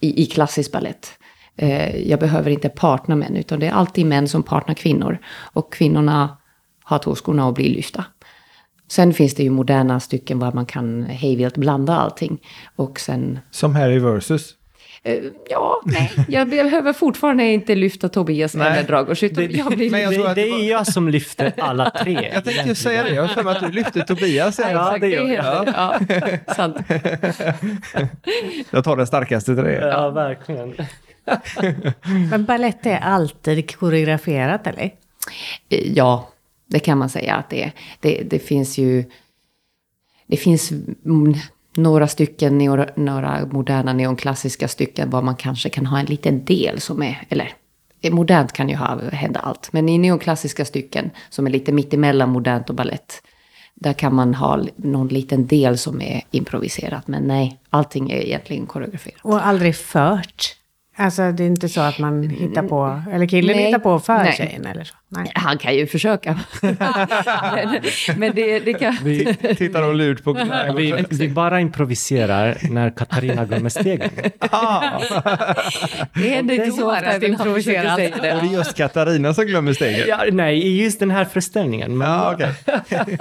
[0.00, 1.18] i, i klassisk ballett.
[1.56, 5.18] Eh, jag behöver inte partna män, utan det är alltid män som partnar kvinnor.
[5.52, 6.36] Och kvinnorna
[6.84, 8.04] har tåskorna och blir lyfta.
[8.88, 12.42] Sen finns det ju moderna stycken var man kan hejvilt blanda allting.
[12.76, 14.54] Och sen Som här i Versus.
[15.02, 15.18] Eh,
[15.50, 16.12] Ja, nej.
[16.28, 19.20] Jag behöver fortfarande inte lyfta Tobias eller Dragos.
[19.20, 22.30] Det, jag blir Men jag det, tror att det är jag som lyfter alla tre.
[22.34, 24.58] Jag tänkte ju säga det, jag har för mig att du lyfte Tobias.
[24.58, 25.42] Ja, Ja, det gör är jag.
[25.42, 25.68] helt
[26.46, 26.54] ja.
[26.56, 26.76] sant.
[28.70, 29.88] jag tar den starkaste till det.
[29.88, 30.74] Ja, verkligen.
[32.30, 34.90] Men ballett är alltid koreograferat eller?
[35.68, 36.28] Ja,
[36.66, 37.72] det kan man säga att det är.
[38.00, 39.04] Det, det finns ju...
[40.26, 40.70] Det finns
[41.76, 46.80] några stycken, några, några moderna neonklassiska stycken var man kanske kan ha en liten del
[46.80, 47.26] som är...
[47.28, 47.52] Eller
[48.00, 49.72] eh, modernt kan ju ha, hända allt.
[49.72, 53.22] Men i neonklassiska stycken som är lite mittemellan modernt och ballett.
[53.74, 57.08] Där kan man ha någon liten del som är improviserat.
[57.08, 59.20] Men nej, allting är egentligen koreograferat.
[59.22, 60.56] Och aldrig fört?
[61.00, 63.66] Alltså det är inte så att man hittar på, eller killen Nej.
[63.66, 64.34] hittar på för Nej.
[64.36, 64.94] tjejen eller så?
[65.08, 65.32] Nej.
[65.34, 66.40] Han kan ju försöka.
[66.62, 66.76] men
[68.16, 68.96] men det, det kan...
[69.04, 70.32] Vi, Tittar och lurt på...
[70.76, 74.10] vi, vi bara improviserar när Katarina glömmer stegen.
[76.14, 78.14] Det händer inte så ofta att improvisera allt.
[78.14, 80.08] Och det är just Katarina som glömmer steget.
[80.08, 81.98] Ja, nej, i just den här föreställningen.
[81.98, 82.50] Men, Ja, okej.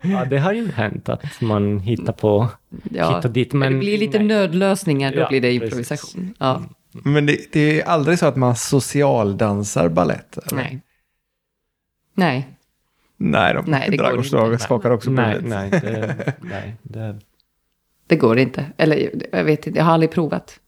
[0.00, 2.48] ja, det har ju hänt att man hittar på
[2.90, 3.52] Ja, hit och dit.
[3.52, 4.26] men Men det blir lite nej.
[4.26, 5.62] nödlösningar, då Ja, blir det precis.
[5.62, 6.34] improvisation.
[6.38, 6.62] Ja,
[6.92, 10.38] Men det, det är aldrig så att man socialdansar ballett?
[10.38, 10.62] eller?
[10.62, 10.80] nej.
[12.14, 12.56] Nej,
[13.22, 14.58] Nej, de, Nej, det går inte.
[14.58, 17.18] Skakar också på Nej, nej, det, nej, det,
[18.06, 18.66] det går inte.
[18.76, 20.60] Eller jag vet inte, jag har aldrig provat.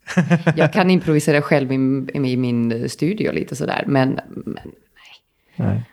[0.56, 1.74] Jag kan improvisera själv i,
[2.14, 4.58] i min studio lite sådär, men, men
[5.56, 5.88] Nej.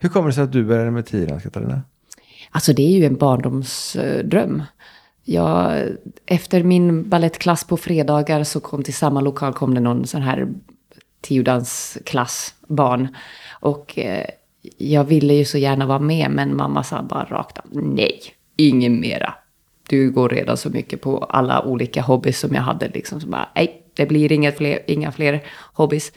[0.00, 1.82] Hur kommer det sig att du började med tiodans, Katarina?
[2.50, 4.62] Alltså det är ju en barndomsdröm.
[5.24, 5.82] Jag,
[6.26, 10.48] efter min ballettklass på fredagar så kom till samma lokal kom det någon sån här
[11.20, 13.16] tiodansklass barn.
[13.50, 14.26] Och eh,
[14.78, 18.20] jag ville ju så gärna vara med men mamma sa bara rakt av nej,
[18.56, 19.34] ingen mera.
[19.88, 23.20] Du går redan så mycket på alla olika hobbys som jag hade liksom.
[23.20, 25.44] Så bara nej, det blir inga fler, inga fler
[25.74, 26.12] hobbys.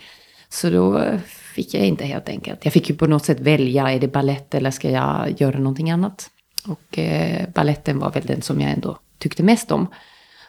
[0.50, 2.60] Så då fick jag inte helt enkelt.
[2.66, 5.92] Jag fick ju på något sätt välja, är det ballett eller ska jag göra någonting
[5.92, 6.30] annat?
[6.68, 9.88] Och eh, balletten var väl den som jag ändå tyckte mest om.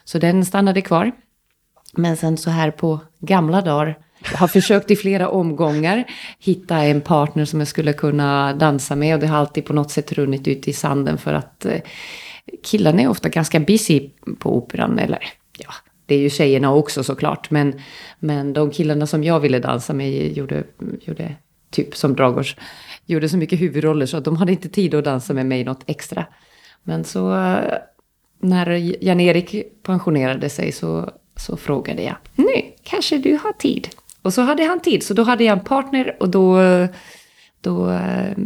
[0.03, 1.11] Så den stannade kvar.
[1.93, 3.97] Men sen så här på gamla dagar,
[4.31, 6.03] jag har försökt i flera omgångar
[6.39, 9.15] hitta en partner som jag skulle kunna dansa med.
[9.15, 11.81] Och det har alltid på något sätt runnit ut i sanden för att eh,
[12.63, 14.09] killarna är ofta ganska busy
[14.39, 14.99] på operan.
[14.99, 15.19] Eller
[15.57, 15.73] ja,
[16.05, 17.51] det är ju tjejerna också såklart.
[17.51, 17.81] Men,
[18.19, 20.63] men de killarna som jag ville dansa med gjorde,
[21.01, 21.35] gjorde
[21.69, 22.55] typ som Dragos
[23.07, 25.83] gjorde så mycket huvudroller så att de hade inte tid att dansa med mig något
[25.85, 26.25] extra.
[26.83, 27.73] Men så eh,
[28.39, 28.69] när
[29.05, 32.45] Jan-Erik pensionerade sig så, så frågade jag, nu
[32.83, 33.87] kanske du har tid?
[34.21, 36.59] Och så hade han tid, så då hade jag en partner och då,
[37.61, 38.37] då eh,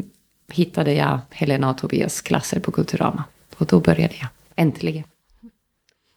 [0.51, 3.23] hittade jag Helena och Tobias klasser på Kulturama.
[3.57, 5.03] Och då började jag, äntligen.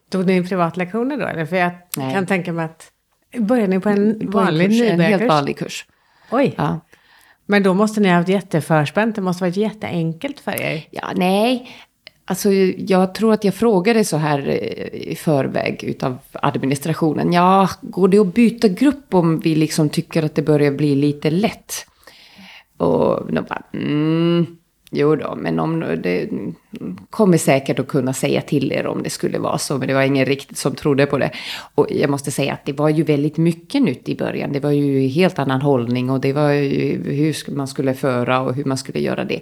[0.09, 1.25] Tog ni privatlektioner då?
[1.27, 1.45] Eller?
[1.45, 2.13] För jag Nej.
[2.13, 2.91] kan tänka mig att...
[3.37, 5.27] Började ni på en vanlig kurs, En helt nybörjarkurs?
[5.29, 5.85] vanlig kurs.
[6.31, 6.79] Oj, Ja
[7.45, 9.15] men då måste ni ha haft jätteförspänt.
[9.15, 10.87] Det måste varit jätteenkelt för er.
[10.91, 11.69] Ja, nej.
[12.25, 17.33] Alltså, jag tror att jag frågade så här eh, i förväg utav administrationen.
[17.33, 21.31] Ja, går det att byta grupp om vi liksom tycker att det börjar bli lite
[21.31, 21.73] lätt?
[22.77, 24.57] Och de bara, mm,
[24.95, 26.29] jo då, men om det
[27.09, 29.77] kommer säkert att kunna säga till er om det skulle vara så.
[29.77, 31.31] Men det var ingen riktigt som trodde på det.
[31.75, 34.51] Och jag måste säga att det var ju väldigt mycket nytt i början.
[34.51, 38.55] Det var ju helt annan hållning och det var ju hur man skulle föra och
[38.55, 39.39] hur man skulle göra det.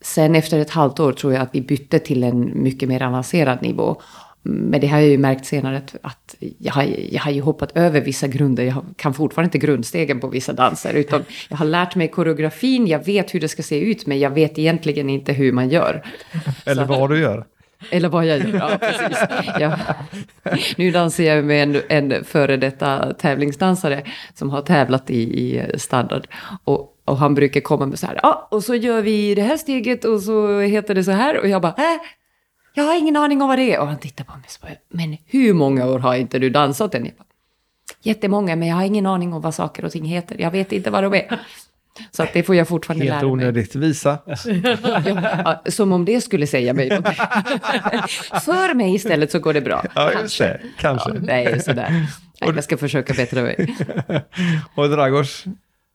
[0.00, 3.62] Sen efter ett halvt år tror jag att vi bytte till en mycket mer avancerad
[3.62, 4.00] nivå.
[4.42, 7.76] Men det har jag ju märkt senare att, att jag, har, jag har ju hoppat
[7.76, 8.64] över vissa grunder.
[8.64, 10.94] Jag kan fortfarande inte grundstegen på vissa danser.
[10.94, 14.30] Utan jag har lärt mig koreografin, jag vet hur det ska se ut, men jag
[14.30, 16.02] vet egentligen inte hur man gör.
[16.66, 17.44] Eller vad du gör.
[17.90, 19.18] Eller vad jag gör, ja precis.
[19.60, 19.78] Ja.
[20.76, 24.02] Nu dansar jag med en, en före detta tävlingsdansare
[24.34, 26.26] som har tävlat i, i standard.
[26.64, 29.56] Och, och han brukar komma med så här, ja, och så gör vi det här
[29.56, 31.40] steget och så heter det så här.
[31.40, 32.00] Och jag bara, äh,
[32.74, 33.80] jag har ingen aning om vad det är.
[33.80, 36.50] Och han tittar på mig och så bara, men hur många år har inte du
[36.50, 37.04] dansat än?
[37.04, 37.24] Jag bara,
[38.02, 40.36] Jättemånga, men jag har ingen aning om vad saker och ting heter.
[40.40, 41.40] Jag vet inte vad de är.
[42.10, 43.32] Så att det får jag fortfarande Helt lära mig.
[43.32, 43.74] onödigt.
[43.74, 44.18] Visa.
[45.44, 47.14] Ja, som om det skulle säga mig någonting.
[48.44, 49.84] För mig istället så går det bra.
[49.94, 50.60] Ja, just det.
[50.78, 51.10] Kanske.
[51.10, 52.06] Ja, nej, sådär.
[52.40, 53.76] Nej, jag ska försöka bättra mig.
[54.74, 55.44] Och Dragos,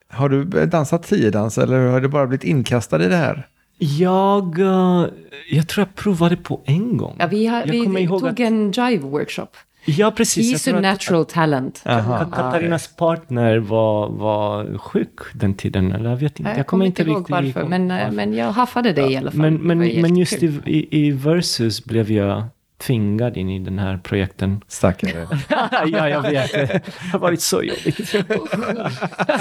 [0.09, 3.47] har du dansat tiodans eller har du bara blivit inkastad i det här?
[3.77, 5.05] Jag, eh,
[5.49, 7.15] jag tror jag provade på en gång.
[7.19, 9.47] Ja, vi har, jag vi ihåg tog att, en jive-workshop.
[9.85, 10.67] Ja, precis.
[10.67, 11.83] Jag He's a att- natural talent.
[11.85, 12.15] Aha.
[12.15, 16.53] Att Katarinas partner var, var sjuk den tiden, eller jag vet inte.
[16.57, 19.39] Jag, kommer inte ihåg varför, men, eh, men jag haffade det i alla fall.
[19.39, 22.43] Men, men, men just i, i, i Versus blev jag
[22.77, 24.61] tvingad in i den här projekten.
[24.67, 25.27] Stackare.
[25.87, 26.51] ja, jag vet.
[26.51, 28.07] Det har varit så jobbigt.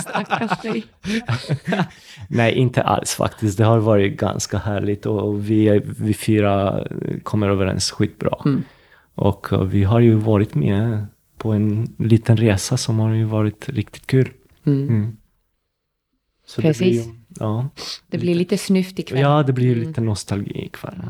[0.01, 0.85] Stackars dig.
[2.29, 3.59] Nej, inte alls faktiskt.
[3.59, 6.85] Det har varit ganska härligt och vi, vi fyra
[7.23, 8.39] kommer överens skitbra.
[8.45, 8.63] Mm.
[9.15, 11.07] Och vi har ju varit med
[11.39, 14.29] på en liten resa som har ju varit riktigt kul.
[14.67, 14.89] Mm.
[14.89, 15.17] Mm.
[16.47, 17.05] Så Precis.
[17.05, 17.69] Det blir, ja.
[18.11, 19.21] Det blir lite snyft ikväll.
[19.21, 19.89] ja, det blir ju Mm.
[19.89, 21.03] lite nostalgi ikväll.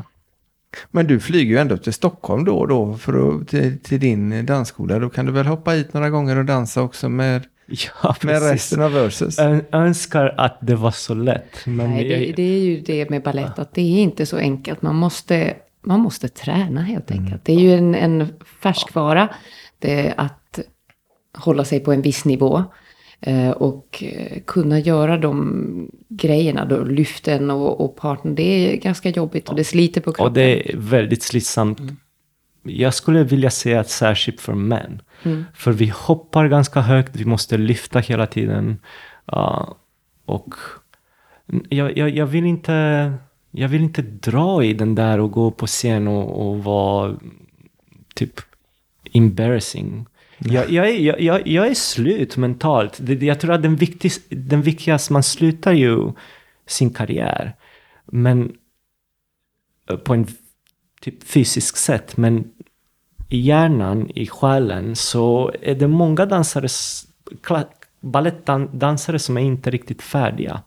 [0.91, 4.45] Men du flyger ju ändå till Stockholm då och då för att, till, till din
[4.45, 4.99] dansskola.
[4.99, 7.45] Då kan du väl hoppa hit några gånger och dansa också med,
[8.03, 9.39] Ja, med resten av Versus?
[9.39, 11.65] Ö- önskar att det var så lätt.
[11.65, 14.37] Men Nej, det, jag, det är ju det med ballett, att det är inte så
[14.37, 14.81] enkelt.
[14.81, 15.53] Man måste,
[15.85, 17.45] man måste träna helt enkelt.
[17.45, 18.27] Det är ju en, en
[18.61, 19.29] färskvara.
[19.79, 20.59] Det är att
[21.37, 22.63] hålla sig på en viss nivå.
[23.21, 28.31] Eh, Och eh, kunna göra de grejerna, då, lyften och, och partner.
[28.31, 30.25] Det är ganska jobbigt och det sliter på kroppen.
[30.25, 31.79] och det är väldigt slitsamt.
[32.63, 35.01] Jag skulle vilja säga att särskilt för män.
[35.23, 35.45] Mm.
[35.53, 38.79] För vi hoppar ganska högt, vi måste lyfta hela tiden.
[39.25, 39.77] Ja,
[40.25, 40.53] och
[41.69, 43.13] jag, jag, jag, vill inte,
[43.51, 47.17] jag vill inte dra i den där och gå på scen och, och vara
[48.15, 48.33] typ
[49.13, 50.05] embarrassing.
[50.37, 52.99] Jag, jag, är, jag, jag, är slut mentalt.
[52.99, 56.11] Jag tror att den, viktigaste den viktigaste, man slutar ju
[56.67, 57.55] sin karriär.
[58.05, 58.55] Men
[59.89, 60.27] eh, på en
[61.01, 62.17] typ fysisk sätt.
[62.17, 62.51] Men
[63.29, 66.67] i hjärnan, i själen, så är det många dansare,
[67.99, 70.61] balettdansare som är inte riktigt färdiga.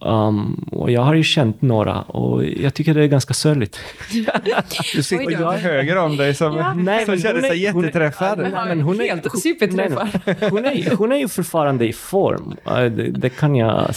[0.00, 3.78] Um, och jag har ju känt några och jag tycker det är ganska sörligt.
[4.94, 5.52] Du sitter då.
[5.52, 8.38] till höger om dig som, Nej, som känner hon sig hon är- jätteträffad.
[8.38, 10.08] Men hon är Helt superträffad.
[10.26, 10.50] Nej, nej.
[10.50, 12.56] Hon är, hon är ju fortfarande i form.
[12.68, 13.90] Uh, Det, det kan jag...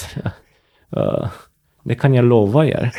[0.98, 1.28] uh,
[1.84, 2.92] det kan jag lova er.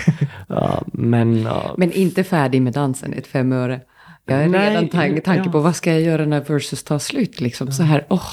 [0.51, 1.47] Uh, men...
[1.47, 3.81] uh, Men inte färdig med dansen, ett fem öre.
[4.27, 5.53] Jag är Nej, redan tanke, ja.
[5.53, 7.73] på vad ska jag göra när versus tar slut liksom.
[7.73, 8.27] Så här, åh.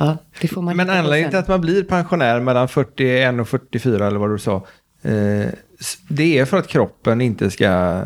[0.00, 4.06] Ja, det får man Men anledningen till att man blir pensionär mellan 41 och 44
[4.06, 4.56] eller vad du sa.
[5.02, 5.46] Eh,
[6.08, 8.02] det är för att kroppen inte ska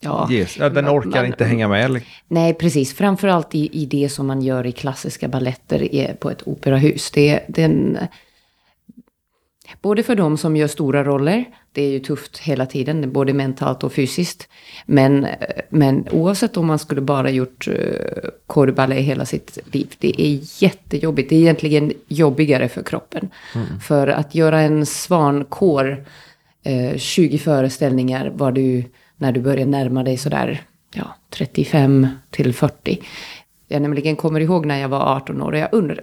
[0.00, 0.28] Ja,
[0.58, 1.84] den man- orkar man- inte hänga med.
[1.84, 2.02] eller?
[2.28, 2.94] Nej, precis.
[2.94, 7.10] Framförallt i, i det som man gör i klassiska balletter på ett operahus.
[7.10, 7.98] Det, den,
[9.82, 13.84] Både för de som gör stora roller, det är ju tufft hela tiden, både mentalt
[13.84, 14.48] och fysiskt.
[14.86, 15.26] Men,
[15.68, 17.74] men oavsett om man skulle bara gjort uh,
[18.46, 21.30] korvballet hela sitt liv, det är jättejobbigt.
[21.30, 23.28] Det är egentligen jobbigare för kroppen.
[23.54, 23.80] Mm.
[23.80, 26.04] För att göra en svankår,
[26.68, 28.84] uh, 20 föreställningar var du,
[29.16, 30.62] när du börjar närma dig sådär
[30.94, 32.98] ja, 35 till 40
[33.68, 36.02] jag nämligen kommer ihåg när jag var 18 år och jag undrade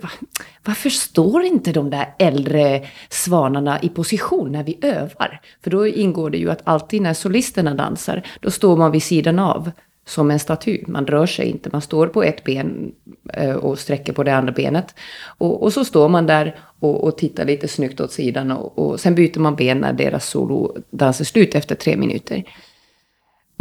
[0.65, 5.41] varför står inte de där äldre svanarna i position när vi övar?
[5.63, 9.39] För då ingår det ju att alltid när solisterna dansar, då står man vid sidan
[9.39, 9.71] av
[10.05, 10.83] som en staty.
[10.87, 12.91] Man rör sig inte, man står på ett ben
[13.33, 14.95] eh, och sträcker på det andra benet.
[15.37, 18.99] Och, och så står man där och, och, tittar lite snyggt åt sidan och, och
[18.99, 22.43] sen byter man ben när deras solodans är slut efter tre minuter.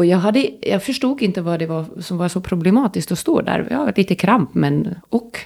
[0.03, 3.41] Och jag, hade, jag förstod inte vad det var som var så problematiskt att stå
[3.41, 3.67] där.
[3.71, 5.39] Jag har lite kramp, men och.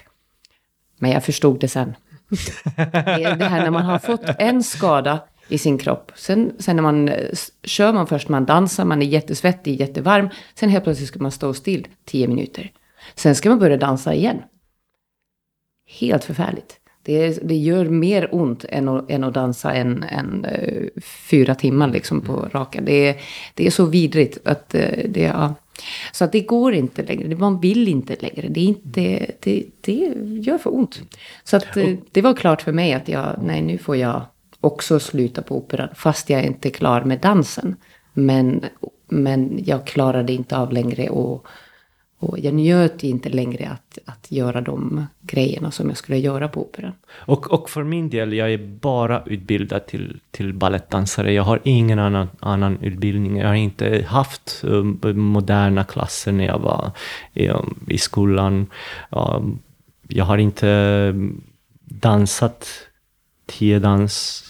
[0.99, 1.95] Men jag förstod det sen.
[2.91, 6.11] Det det här när man har fått en skada i sin kropp.
[6.15, 7.11] Sen, sen när man
[7.63, 10.29] kör man först, man dansar, man är jättesvettig, jättevarm.
[10.55, 12.71] Sen helt plötsligt ska man stå still tio minuter.
[13.15, 14.41] Sen ska man börja dansa igen.
[15.99, 16.79] Helt förfärligt.
[17.07, 21.87] Det, det gör mer ont än att, än att dansa en, en uh, fyra timmar
[21.87, 22.49] liksom på mm.
[22.49, 22.81] raka.
[22.81, 23.17] Det,
[23.53, 25.21] det är så vidrigt att uh, det...
[25.21, 25.55] Ja.
[26.11, 27.35] Så att det går inte längre.
[27.35, 28.47] Man vill inte längre.
[28.47, 31.01] Det, är inte, det, det gör för ont.
[31.43, 34.21] Så att uh, det var klart för mig att jag, nej nu får jag
[34.61, 35.89] också sluta på operan.
[35.95, 37.75] Fast jag är inte klar med dansen.
[38.13, 38.65] Men,
[39.07, 41.43] men jag klarade inte av längre att
[42.19, 46.61] och jag njöt inte längre att, att göra de grejerna som jag skulle göra på
[46.61, 46.93] operan.
[47.11, 51.33] Och, och för min del, jag är bara utbildad till, till ballettdansare.
[51.33, 53.37] Jag har ingen annan, annan utbildning.
[53.37, 56.91] Jag har inte haft um, moderna klasser när jag var
[57.35, 58.67] um, i skolan.
[59.09, 59.59] Um,
[60.07, 60.67] jag har inte
[61.13, 61.43] um,
[61.83, 62.67] dansat
[63.45, 64.43] tiodans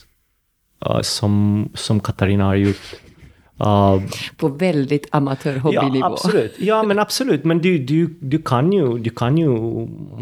[0.85, 2.95] uh, som, som Katarina har gjort.
[3.61, 4.01] Uh,
[4.37, 5.97] på väldigt amatörhobbynivå.
[5.99, 6.55] Ja, absolut.
[6.57, 7.43] Ja, men absolut.
[7.43, 9.49] Men du, du, du, kan ju, du kan ju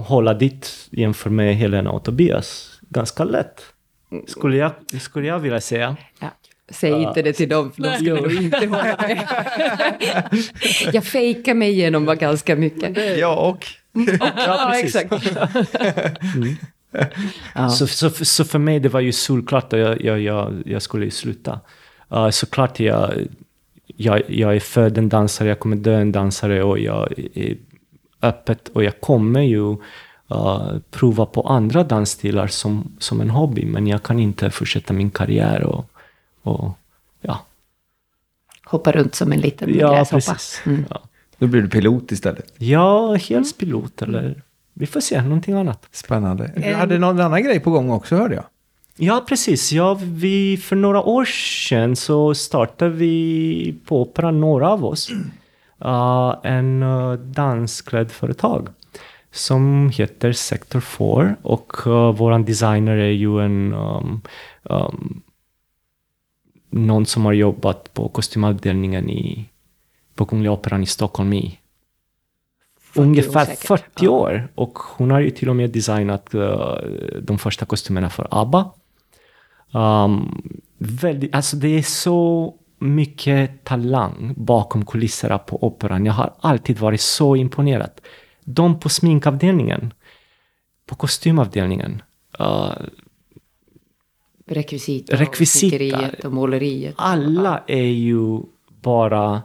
[0.04, 3.62] hålla ditt jämfört med Helena och Tobias ganska lätt.
[4.28, 4.72] Skulle jag,
[5.02, 5.96] skulle jag vilja säga.
[6.20, 6.28] Ja.
[6.70, 9.28] Säg uh, inte det till dem, för de skulle nog inte hålla med.
[10.94, 13.18] jag fejkar mig igenom var ganska mycket.
[13.18, 13.66] Ja, och.
[14.20, 15.14] ja, exakt.
[16.36, 16.56] mm.
[17.56, 17.70] Ja.
[17.70, 21.12] Så, så, så för mig det var ju solklart att jag, jag, jag, jag skulle
[21.12, 21.60] sluta.
[22.16, 23.14] Uh, såklart jag,
[23.86, 27.58] jag, jag är född en dansare, jag kommer dö en dansare och jag är
[28.22, 29.78] öppet och jag kommer ju
[30.32, 33.66] uh, prova på andra dansstilar som, som en hobby.
[33.66, 35.86] Men jag kan inte fortsätta min karriär och,
[36.42, 36.72] och
[37.22, 37.46] ja.
[38.66, 40.16] Hoppa runt som en liten ja, gräshoppa.
[40.16, 40.62] Precis.
[40.66, 40.86] Mm.
[40.90, 41.02] Ja.
[41.38, 42.54] Då blir du pilot istället?
[42.58, 44.44] Ja, helspilot eller
[44.74, 45.88] vi får se, någonting annat.
[45.92, 46.52] Spännande.
[46.56, 48.44] Du hade någon annan grej på gång också hörde jag.
[48.98, 49.72] Ja, precis.
[49.72, 55.12] Ja, vi, för några år sedan så startade vi på Operan, några av oss,
[55.86, 58.68] uh, en uh, dansklädföretag
[59.32, 64.22] som heter Sector 4 och uh, våran designer är ju en um,
[64.64, 65.22] um,
[66.70, 69.50] någon som har jobbat på kostymavdelningen i,
[70.16, 71.60] på Kungliga Operan i Stockholm i
[72.94, 74.48] ungefär 40 år.
[74.56, 76.76] Och hon har ju till och med designat uh,
[77.22, 78.72] de första kostymerna för ABBA.
[79.76, 80.42] Um,
[80.78, 86.06] väldigt, alltså det är så mycket talang bakom kulisserna på operan.
[86.06, 87.92] Jag har alltid varit så imponerad.
[88.44, 89.94] De på sminkavdelningen,
[90.86, 92.02] på kostymavdelningen,
[92.40, 92.74] uh,
[94.48, 96.96] rekvisita, rekvisita och, och måleriet.
[96.98, 98.40] Alla är ju
[98.82, 99.42] bara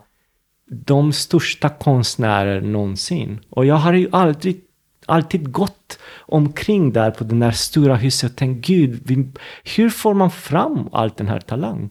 [0.70, 3.40] de största konstnärer någonsin.
[3.50, 4.60] Och jag har ju aldrig
[5.11, 9.28] alltid gått omkring där på det där stora huset och tänkt gud, vi,
[9.76, 11.90] hur får man fram all den här talang?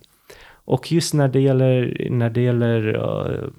[0.65, 3.49] Och just när det gäller, när det gäller uh,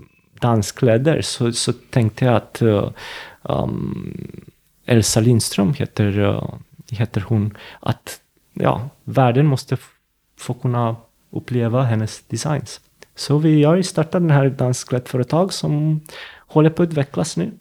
[0.40, 2.90] danskläder så, så tänkte jag att uh,
[3.42, 4.44] um,
[4.86, 6.54] Elsa Lindström heter, uh,
[6.90, 8.20] heter hon, att
[8.54, 9.76] ja, världen måste
[10.38, 10.96] få kunna
[11.30, 12.80] uppleva hennes designs.
[13.14, 16.00] Så vi har startat den här dansklädföretag som
[16.46, 17.52] håller på att utvecklas nu.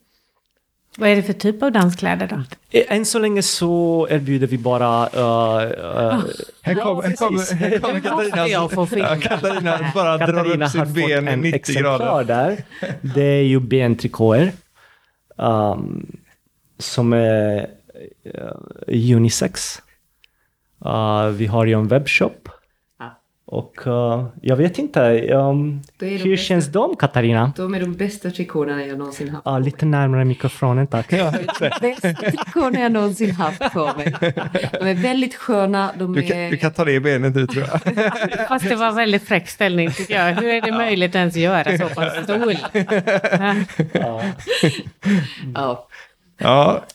[0.98, 2.44] Vad är det för typ av danskläder då?
[2.88, 5.10] Än så länge så erbjuder vi bara...
[5.10, 6.24] Uh, uh,
[6.62, 7.16] här kommer
[8.72, 12.24] Katarina, Katarina bara drar upp sitt ben i 90 grader.
[12.24, 12.64] Där.
[13.02, 14.52] Det är ju bentrikåer.
[15.36, 16.18] Um,
[16.78, 17.70] som är
[18.26, 19.82] uh, unisex.
[20.86, 22.50] Uh, vi har ju en webbshop.
[23.52, 25.00] Och uh, jag vet inte,
[25.34, 27.54] um, de hur känns de Katarina?
[27.56, 29.42] De är de bästa trikåerna jag någonsin haft.
[29.46, 31.10] Ja, lite närmare mikrofonen tack.
[31.82, 34.16] Bästa trikåerna jag någonsin haft på mig.
[34.72, 35.92] De är väldigt sköna.
[35.98, 36.52] De Du kan, är...
[36.52, 37.82] du kan ta det benet ut tror jag.
[38.48, 40.34] Fast det var väldigt fräck ställning tycker jag.
[40.34, 42.58] Hur är det möjligt ens att göra så på en stol?
[45.54, 45.88] Ja,
[46.42, 46.86] Ja,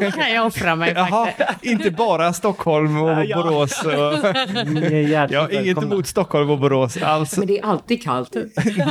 [0.00, 1.28] Då kan jag offra mig Jaha,
[1.62, 3.42] inte bara Stockholm och Ja.
[3.42, 3.82] Borås.
[3.84, 3.92] Och...
[4.72, 7.36] Ni är hjärtligt Jag har inget emot Stockholm och Borås alls.
[7.38, 8.36] Men det är alltid kallt.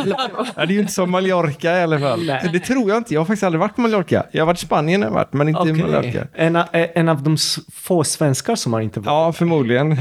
[0.06, 2.26] Ja, det är ju inte som Mallorca i alla fall.
[2.26, 2.50] Nej.
[2.54, 3.14] Det tror jag inte.
[3.14, 4.24] Jag har faktiskt aldrig varit på Mallorca.
[4.32, 5.84] Jag har varit i Spanien, har varit, men inte i Okej.
[5.84, 6.28] Mallorca.
[6.34, 7.38] En, av- en av de
[7.74, 9.08] få svenskar som har inte varit.
[9.08, 9.98] Ja, förmodligen.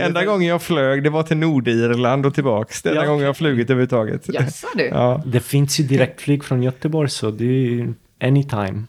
[0.00, 2.82] Enda gången jag flög, det var till Nordirland och tillbaks.
[2.82, 3.10] Det enda Ja.
[3.12, 4.28] gången jag har flugit överhuvudtaget.
[4.34, 4.84] Jaså du?
[4.84, 5.22] Ja.
[5.26, 8.82] Det finns ju direktflyg från Göteborg så det är ju anytime.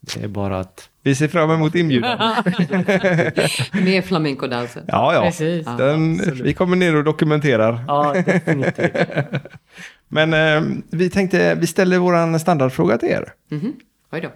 [0.00, 0.86] Det är bara att...
[1.02, 2.18] Vi ser fram emot inbjudan.
[3.72, 4.84] Med flamencodansen.
[4.88, 5.22] Ja, ja.
[5.22, 5.66] Precis.
[5.78, 7.84] Den, vi kommer ner och dokumenterar.
[7.88, 8.92] Ja, definitivt.
[10.08, 13.32] Men eh, vi tänkte, vi ställer vår standardfråga till er.
[13.50, 13.72] Mhm.
[14.12, 14.28] Oj då.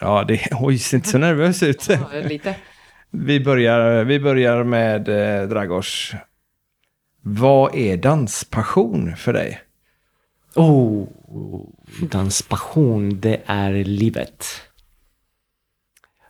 [0.00, 1.88] Ja, det, oj, ser inte så nervös ut.
[1.88, 1.98] Ja,
[2.28, 2.54] lite.
[3.10, 5.08] Vi börjar, vi börjar med
[5.42, 6.12] eh, Dragos.
[7.28, 9.60] Vad är danspassion för dig?
[10.54, 11.06] Oh,
[12.00, 14.46] danspassion, det är livet.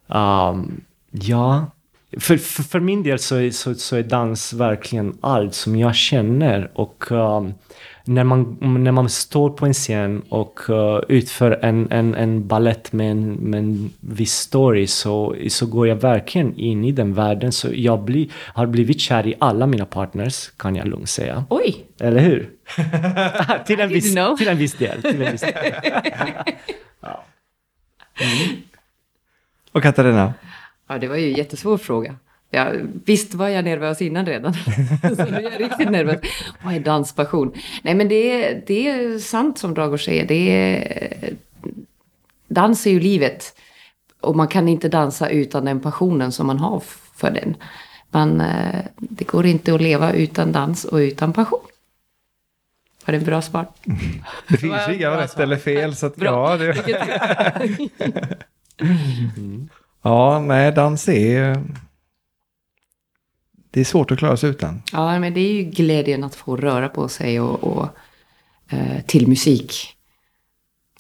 [0.07, 0.81] Um,
[1.11, 1.71] ja,
[2.19, 5.95] för, för, för min del så är, så, så är dans verkligen allt som jag
[5.95, 6.71] känner.
[6.75, 7.55] Och um,
[8.09, 12.93] när, man, när man står på en scen och uh, utför en, en, en ballett
[12.93, 17.53] med en, med en viss story så, så går jag verkligen in i den världen.
[17.53, 21.45] Så jag blir, har blivit kär i alla mina partners, kan jag lugnt säga.
[21.51, 21.85] Oj!
[22.01, 22.51] Eller hur?
[23.67, 25.03] till, en viss, till en viss del.
[25.03, 25.55] Till en viss del.
[29.73, 30.35] Och Katarina?
[30.89, 32.17] Ja, det var ju en jättesvår fråga.
[32.51, 32.73] Ja,
[33.05, 34.55] visst var jag nervös innan redan.
[35.03, 36.21] så nu är jag riktigt nervös.
[36.65, 37.53] Vad är danspassion?
[37.83, 40.27] Nej, men det är, det är sant som Dragos säger.
[40.27, 41.31] Det är,
[42.49, 43.57] dans är ju livet.
[44.21, 46.83] Och man kan inte dansa utan den passionen som man har
[47.15, 47.57] för den.
[48.11, 51.61] Man, eh, det går inte att leva utan dans och utan passion.
[53.07, 53.67] Var det en bra svar?
[54.49, 55.97] Det finns ju inga rätt eller fel.
[55.97, 56.77] Så att, ja, det,
[60.03, 61.63] ja, nej, dans är...
[63.77, 64.83] Det är svårt att klara sig utan.
[64.93, 67.89] Ja, men det är ju glädjen att få röra på sig och, och
[68.71, 69.97] eh, till musik.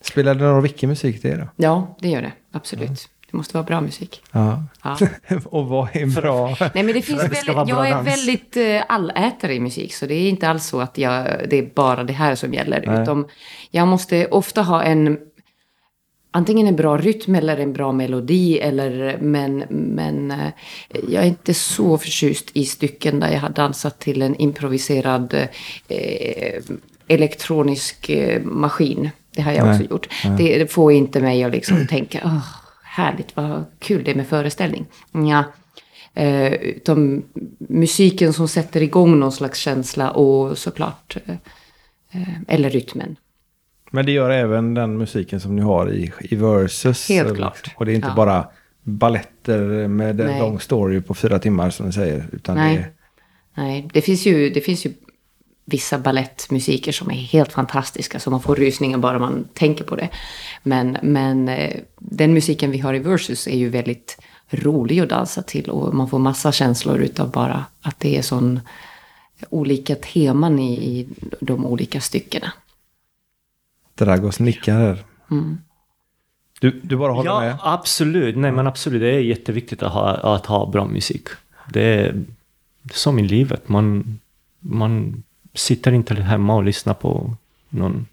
[0.00, 1.48] Spelar det någon roll vilken musik det är då?
[1.56, 2.32] Ja, det gör det.
[2.52, 3.08] Absolut.
[3.30, 4.22] Det måste vara bra musik.
[4.32, 4.64] Ja.
[4.84, 4.98] Ja.
[5.44, 6.56] Och vad är bra?
[6.60, 9.94] Nej, men det finns det väldigt, jag är väldigt eh, allätare i musik.
[9.94, 12.84] Så det är inte alls så att jag, det är bara det här som gäller.
[12.86, 13.02] Nej.
[13.02, 13.26] Utan
[13.70, 15.18] jag måste ofta ha en...
[16.36, 18.58] Antingen en bra rytm eller en bra melodi.
[18.58, 20.50] Eller, men, men eh,
[21.08, 25.34] jag är inte så förtjust i stycken där jag har dansat till en improviserad
[25.88, 26.62] eh,
[27.08, 29.10] elektronisk eh, maskin.
[29.30, 29.74] Det har jag Nej.
[29.74, 30.08] också gjort.
[30.38, 32.46] Det, det får inte mig att liksom tänka, åh,
[32.84, 34.86] härligt, vad kul det är med föreställning.
[35.12, 35.44] Ja.
[36.14, 37.22] Eh, utan
[37.58, 41.34] musiken som sätter igång någon slags känsla och såklart, eh,
[42.12, 43.16] eh, eller rytmen.
[43.90, 47.08] Men det gör även den musiken som ni har i, i Versus.
[47.08, 47.70] Helt Och- klart.
[47.76, 48.14] Och det är inte Ja.
[48.14, 48.48] bara
[48.82, 52.24] balletter med en lång story på fyra timmar som ni säger.
[52.32, 52.76] Utan Nej.
[52.76, 52.86] det
[53.62, 54.92] Nej, det finns ju, det finns ju
[55.64, 60.08] vissa ballettmusiker som är helt fantastiska, så man får rysningar bara man tänker på det.
[60.62, 64.18] Men, men eh, den musiken vi har i Versus är ju väldigt
[64.50, 68.60] rolig att dansa till och man får massa känslor utav bara att det är sån
[69.50, 71.08] olika teman i, i
[71.40, 72.52] de olika styckena.
[73.96, 75.04] Dragos nickar här.
[75.30, 75.58] Mm.
[76.60, 77.56] Du, du bara håller ja, med?
[77.62, 78.36] absolut.
[78.36, 79.00] Nej, men absolut.
[79.00, 81.28] Det är jätteviktigt att ha, att ha bra musik.
[81.72, 82.12] Det är,
[82.82, 83.68] det är som i livet.
[83.68, 84.18] Man,
[84.60, 85.22] man
[85.54, 87.36] sitter inte hemma och lyssnar på
[87.68, 88.06] någon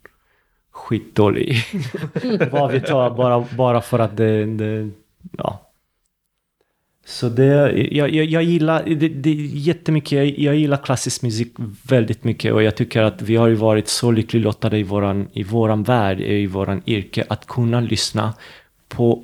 [0.72, 1.64] skitdålig,
[2.52, 4.90] vad vet jag, bara, bara för att det, det
[5.38, 5.62] ja.
[7.06, 11.54] Så det, jag, jag, jag gillar det, det jättemycket, jag, jag gillar klassisk musik
[11.88, 15.28] väldigt mycket och jag tycker att vi har ju varit så lyckligt lottade i våran,
[15.34, 18.34] i våran värld, i våran yrke, att kunna lyssna
[18.88, 19.24] på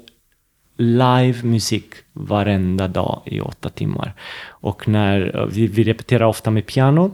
[0.78, 4.14] live musik varenda dag i åtta timmar.
[4.48, 7.12] Och när vi, vi repeterar ofta med piano.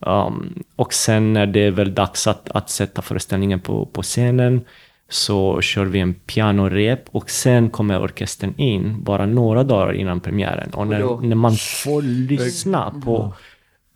[0.00, 4.64] Um, och sen när det är väl dags att, att sätta föreställningen på, på scenen
[5.08, 10.70] så kör vi en pianorep och sen kommer orkestern in bara några dagar innan premiären.
[10.70, 13.32] Och när, när man får lyssna på,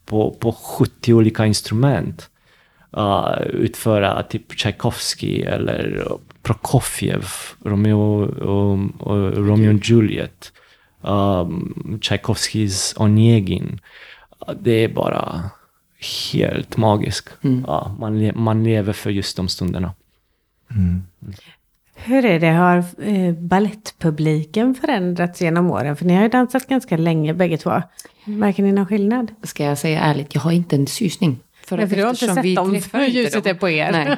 [0.06, 2.30] på, på 70 olika instrument
[2.96, 6.06] uh, utföra typ Tchaikovsky eller
[6.42, 7.24] Prokofjev,
[7.64, 10.52] Romeo och, och Romeo och Juliet,
[11.00, 13.80] um, Tchaikovskys Onegin.
[14.60, 15.50] Det är bara
[16.32, 17.28] helt magiskt.
[17.42, 17.64] Mm.
[17.66, 19.92] Ja, man, le man lever för just de stunderna.
[20.76, 21.02] Mm.
[21.94, 25.96] Hur är det, har eh, ballettpubliken förändrats genom åren?
[25.96, 27.82] För ni har ju dansat ganska länge bägge två.
[28.24, 29.34] Märker ni någon skillnad?
[29.42, 31.38] Ska jag säga ärligt, jag har inte en susning.
[31.64, 33.50] För, Nej, för du har inte sett dem för ljuset dem.
[33.50, 33.92] är på er.
[33.92, 34.16] Nej.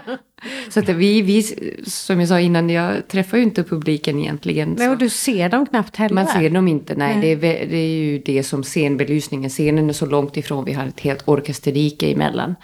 [0.70, 1.42] Så att vi, vi,
[1.86, 4.74] som jag sa innan, jag träffar ju inte publiken egentligen.
[4.78, 6.14] Nej, och du ser dem knappt heller.
[6.14, 7.16] Man ser dem inte, nej.
[7.16, 7.36] Nej.
[7.36, 9.50] Det, är, det är ju det som scenbelysningen.
[9.50, 12.54] Scenen är så långt ifrån, vi har ett helt orkesterrike emellan.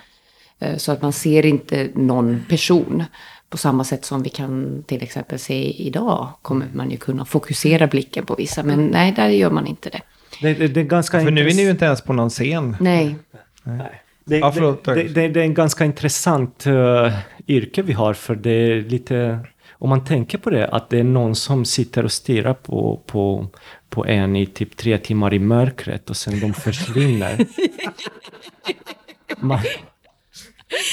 [0.59, 3.03] Eh, Så att man ser inte någon person.
[3.51, 7.87] På samma sätt som vi kan till exempel se idag kommer man ju kunna fokusera
[7.87, 8.63] blicken på vissa.
[8.63, 10.01] Men nej, där gör man inte det.
[10.41, 12.77] Det, det, det är ganska För nu är ni ju inte ens på någon scen.
[12.81, 13.17] Nej,
[14.25, 17.13] Det, Ja, förlåt, det, det, det, det är en ganska intressant uh,
[17.49, 19.39] yrke vi har för det är lite,
[19.73, 23.47] om man tänker på det, att det är någon som sitter och stirrar på, på,
[23.89, 27.39] på en i typ tre timmar i mörkret och sen de försvinner.
[29.39, 29.59] Man,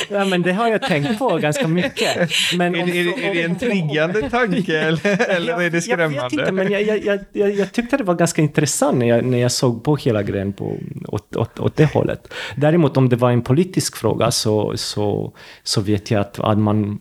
[0.09, 2.30] ja men det har jag tänkt på ganska mycket.
[2.57, 5.71] Men Är, om- är, det- är det en triggande tanke eller, eller är det jag
[5.71, 6.28] vet skrämmande?
[6.32, 9.51] inte, men jag, jag, jag, jag, tyckte det var ganska intressant när jag, när jag
[9.51, 12.34] såg på hela grejen på, åt, åt, åt det hållet.
[12.55, 16.99] Däremot om det var en politisk fråga så, så, så vet jag att, att man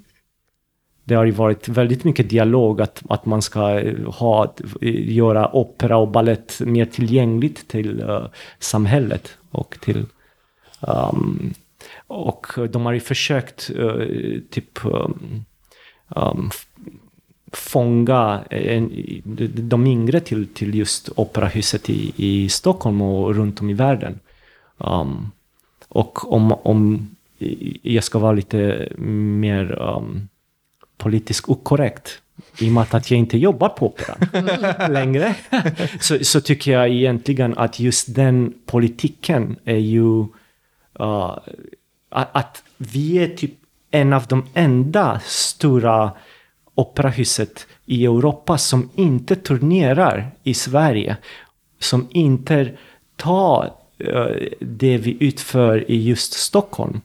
[1.05, 6.09] det har ju varit väldigt mycket dialog att, att man ska ha, göra opera och
[6.09, 8.27] ballett mer tillgängligt till eh,
[8.59, 10.05] samhället och till
[10.81, 11.55] um,
[12.07, 15.45] och de har ju försökt eh, typ um,
[16.09, 16.51] um,
[17.53, 18.45] fånga
[19.47, 24.21] de yngre till, till just operahuset i, i Stockholm och runt om i världen.
[24.79, 25.33] Um,
[25.89, 27.11] och om, om
[27.83, 30.29] jag ska vara lite mer um,
[30.97, 32.21] politiskt okorrekt
[32.59, 34.19] i och med att jag inte jobbar på operan
[34.93, 35.35] längre.
[36.01, 40.27] så, så tycker jag egentligen att just den politiken är ju
[41.01, 41.39] uh,
[42.17, 43.55] att, vi är typ
[43.91, 46.12] en av de enda stora
[46.75, 51.17] operahuset i Europa som inte turnerar i Sverige.
[51.79, 52.77] Som inte
[53.17, 57.01] tar eh, det vi utför i just Stockholm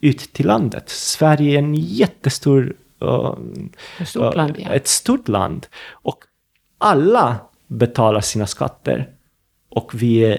[0.00, 0.88] ut till landet.
[0.88, 2.76] Sverige är en jättestor...
[3.00, 3.34] eh,
[4.00, 4.68] Ett stort land, ja.
[4.68, 5.66] Ett stort land.
[5.90, 6.18] Och
[6.78, 7.36] alla
[7.66, 9.08] betalar sina skatter.
[9.68, 10.38] Och vi är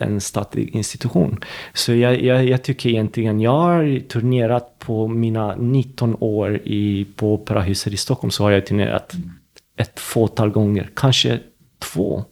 [0.00, 1.40] en statlig institution.
[1.72, 7.34] Så jag, jag, jag tycker egentligen, jag har turnerat på mina 19 år i, på
[7.34, 9.14] Operahuset i Stockholm så har jag turnerat
[9.76, 11.40] ett fåtal gånger, kanske
[11.78, 12.24] två.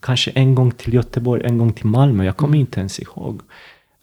[0.00, 3.40] Kanske en gång till Göteborg, en gång till Malmö, jag kommer inte ens ihåg.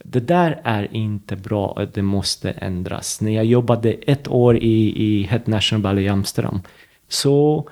[0.03, 3.21] Det där är inte bra det måste ändras.
[3.21, 6.61] När jag jobbade ett år i, i Het National Ballet i Amsterdam
[7.07, 7.69] så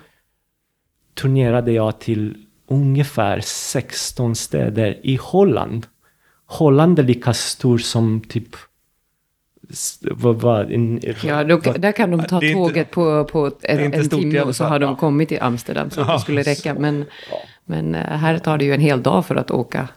[1.14, 5.88] turnerade jag till ungefär 16 städer i Holland.
[6.46, 8.56] Holland är lika stor som typ...
[10.02, 13.94] Vad, vad, en, ja, då, där kan de ta är inte- tåget på, på en
[13.94, 16.74] i timme och så har de kommit till Amsterdam så att det skulle räcka.
[16.74, 17.06] Men,
[17.66, 19.88] men eh, här tar det ju en hel dag för att åka.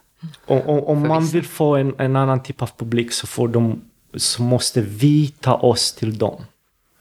[0.46, 1.34] Och, och, om man vissa.
[1.34, 3.80] vill få en, en annan typ av publik så, får de,
[4.14, 6.44] så måste vi ta oss till dem.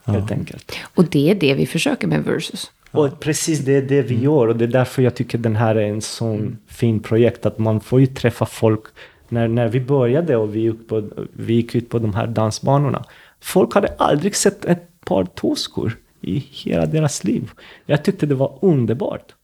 [0.04, 0.76] Helt enkelt.
[0.94, 2.70] Och det är det vi försöker med Versus.
[2.94, 5.74] Och precis det är det vi gör och det är därför jag tycker den här
[5.74, 7.46] är en sån fin projekt.
[7.46, 8.82] Att man får ju träffa folk.
[9.28, 13.04] När, när vi började och vi gick, på, vi gick ut på de här dansbanorna.
[13.40, 17.50] Folk hade aldrig sett ett par tåskor i hela deras liv.
[17.86, 19.34] Jag tyckte det var underbart.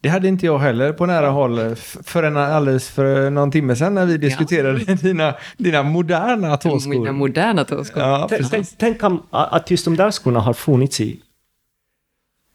[0.00, 4.06] Det hade inte jag heller på nära håll förrän alldeles för någon timme sedan när
[4.06, 7.12] vi diskuterade dina, dina moderna Mina tåskor.
[7.12, 8.02] moderna tåskor.
[8.02, 11.20] Ja, Tänk, tänk, tänk om, att just de där skorna har funnits i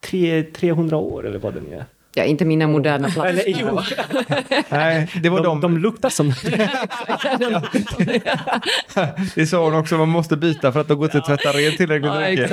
[0.01, 1.85] tre, 300 år eller vad det nu är.
[2.13, 3.09] Ja, inte mina moderna
[3.47, 3.79] jo,
[4.69, 6.27] Nej, det var de, de, de luktar som...
[9.35, 11.77] Det sa hon också, man måste byta för att de går inte att tvätta rent
[11.77, 12.51] tillräckligt Ja, mycket.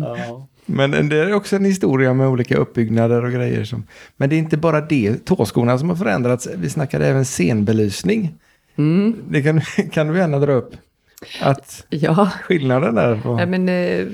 [0.18, 0.48] Ja.
[0.66, 3.64] Men det är också en historia med olika uppbyggnader och grejer.
[3.64, 3.86] Som,
[4.16, 6.48] men det är inte bara det, tåskorna som har förändrats.
[6.56, 8.34] Vi snackade även scenbelysning.
[8.76, 9.16] Mm.
[9.28, 9.60] Det kan,
[9.92, 10.74] kan du gärna dra upp.
[11.40, 12.30] Att Ja.
[12.42, 13.14] skillnaden där.
[13.14, 14.06] Var, Nej, men, eh,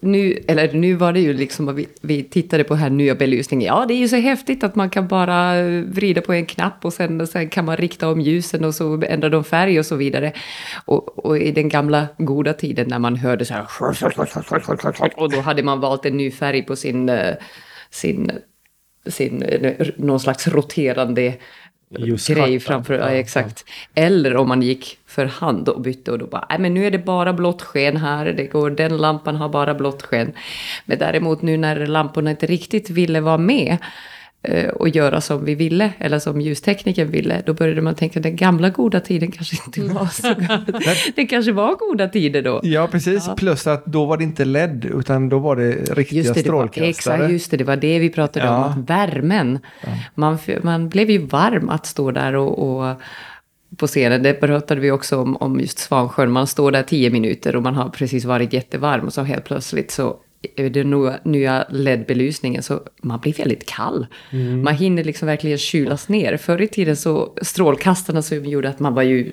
[0.00, 3.66] nu, eller nu var det ju liksom att vi, vi tittade på här nya belysningen.
[3.66, 6.84] Ja, det är ju så häftigt att man kan bara eh, vrida på en knapp
[6.84, 9.96] och sen, sen kan man rikta om ljusen och så ändrar de färg och så
[9.96, 10.32] vidare.
[10.84, 13.66] Och, och i den gamla goda tiden när man hörde så här
[15.16, 17.34] och då hade man valt en ny färg på sin, eh,
[17.90, 18.30] sin,
[19.06, 19.44] sin
[19.96, 21.34] någon slags roterande
[21.98, 22.40] Ljuskarta.
[22.40, 23.64] grej framför, ja, Ja, exakt.
[23.94, 26.90] Eller om man gick för hand och bytte och då bara, nej men nu är
[26.90, 30.32] det bara blått sken här, det går, den lampan har bara blått sken.
[30.84, 33.76] Men däremot nu när lamporna inte riktigt ville vara med
[34.74, 38.70] och göra som vi ville, eller som ljustekniken ville, då började man tänka den gamla
[38.70, 40.34] goda tiden kanske inte var så.
[41.16, 42.60] Det kanske var goda tider då.
[42.62, 43.28] ja, precis.
[43.36, 46.50] Plus att då var det inte LED, utan då var det riktiga Just det, det
[46.50, 46.86] var, strålkastare.
[46.88, 48.64] exakt, just det, det var det vi pratade om, Ja.
[48.64, 49.58] att värmen.
[50.14, 52.96] Man, f- man blev ju varm att stå där och, och
[53.76, 54.22] på scenen.
[54.22, 56.30] Det pratade vi också om, om just Svansjön.
[56.30, 59.90] Man står där tio minuter och man har precis varit jättevarm och så helt plötsligt
[59.90, 60.16] så
[60.56, 64.06] är det nya, nya LED-belysningen så man blir väldigt kall.
[64.62, 66.36] Man hinner liksom verkligen kylas ner.
[66.36, 69.32] Förr i tiden så strålkastarna så gjorde att man var ju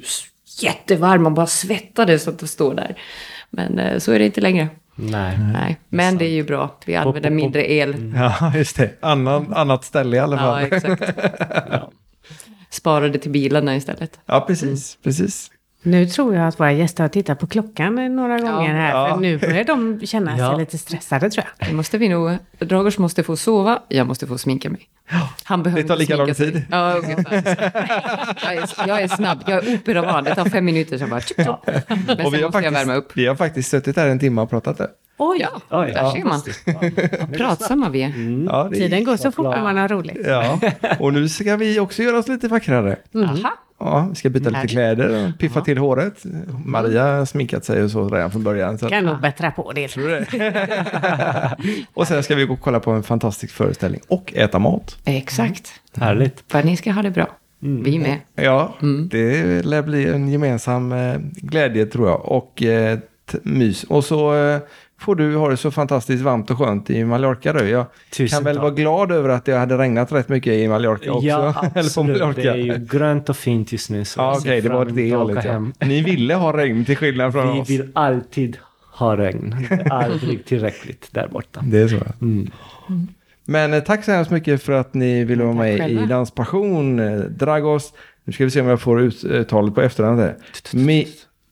[0.62, 2.96] jättevarm, man bara svettades att stå där.
[3.50, 4.68] Men eh, så är det inte längre.
[4.96, 5.38] Nej.
[5.54, 6.80] Nej, men det är ju bra.
[6.86, 8.14] Vi använder mindre el.
[8.16, 8.90] Ja, just det.
[9.00, 10.64] Annan, annat ställe i alla Ja, fall.
[10.74, 11.20] exakt.
[12.70, 14.20] Sparade till bilarna istället.
[14.26, 14.98] Ja, precis.
[15.04, 15.52] precis.
[15.84, 18.90] Nu tror jag att våra gäster har tittat på klockan några gånger här.
[18.90, 19.14] Ja.
[19.16, 20.58] För nu börjar de känna sig Ja.
[20.58, 21.68] lite stressade tror jag.
[21.70, 22.38] Det måste vi nog...
[22.60, 24.88] Dragos måste få sova, jag måste få sminka mig.
[25.44, 26.62] Han behöver Det tar lika lång tid.
[26.72, 27.34] Ja, ungefär.
[28.44, 30.24] Jag är, jag är snabb, jag är operavan.
[30.24, 31.22] Det tar fem minuter, så bara...
[31.22, 31.38] tjup.
[31.38, 31.46] Men
[31.88, 33.12] sen Och vi måste har, jag faktiskt, värma upp.
[33.14, 34.90] vi har faktiskt suttit här en timme och pratat det.
[35.18, 36.42] Oj, Ja, Oj, där ser man.
[37.20, 38.14] Vad pratsamma vi är.
[38.50, 40.18] Ja, det tiden går så fort när man har roligt.
[40.28, 40.60] Ja,
[41.00, 42.98] och nu ska vi också göra oss lite vackrare.
[43.16, 43.52] Aha.
[43.86, 46.24] Ja, vi ska byta lite kläder och piffa till håret.
[46.66, 48.78] Maria har sminkat sig och så redan från början.
[48.78, 48.90] Så.
[48.90, 49.98] Kan nog bättra på det.
[51.94, 54.98] och sen ska vi gå och kolla på en fantastisk föreställning och äta mat.
[55.06, 55.74] Exakt.
[55.98, 56.44] Härligt.
[56.48, 57.28] För ni ska ha det bra.
[57.60, 58.18] Vi med.
[58.36, 58.76] Ja,
[59.10, 63.00] det lär bli en gemensam eh, glädje tror jag och eh,
[63.44, 63.84] mys.
[63.84, 64.60] Och så eh,
[65.02, 67.70] får du ha det så fantastiskt varmt och skönt i Mallorca du.
[67.70, 67.86] Jag
[68.18, 68.62] Tusen kan väl tack.
[68.64, 71.28] vara glad över att det hade regnat rätt mycket i Mallorca också.
[71.28, 72.20] Ja, Eller på absolut.
[72.20, 72.42] Mallorca.
[72.42, 74.06] Det är ju grönt och fint just nu.
[74.06, 75.46] Så Ja, okej, ser det var det hållet.
[75.46, 75.66] Ja.
[75.88, 77.70] Ni ville ha regn till skillnad från Vi oss.
[77.70, 78.58] vill alltid
[78.94, 79.68] ha regn.
[79.90, 81.60] Aldrig tillräckligt där borta.
[81.64, 81.98] Det är så.
[82.22, 82.50] Mm.
[83.46, 86.04] Men eh, tack så hemskt mycket för att ni ville vara med själva.
[86.04, 87.00] i Danspassion.
[87.00, 87.94] Eh, Dragos,
[88.24, 90.30] nu ska vi se om jag får uttalet på efterhand.
[90.74, 91.08] Mi,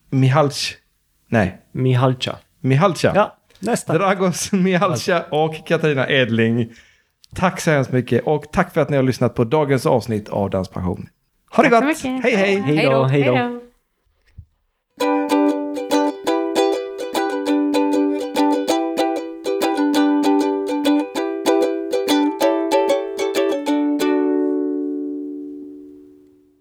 [0.10, 0.74] Mihalc,
[1.30, 2.36] nej, Mihalcha.
[2.62, 3.12] Mihalca.
[3.16, 3.94] Ja, nästa.
[3.94, 6.72] Dragos Mihalca och Katarina Edling.
[7.36, 10.50] Tack så hemskt mycket och tack för att ni har lyssnat på dagens avsnitt av
[10.50, 11.10] Danspassion.
[11.56, 11.84] Ha det gott!
[12.24, 12.86] Hej hej!
[12.86, 13.04] Då.
[13.04, 13.59] Hej då.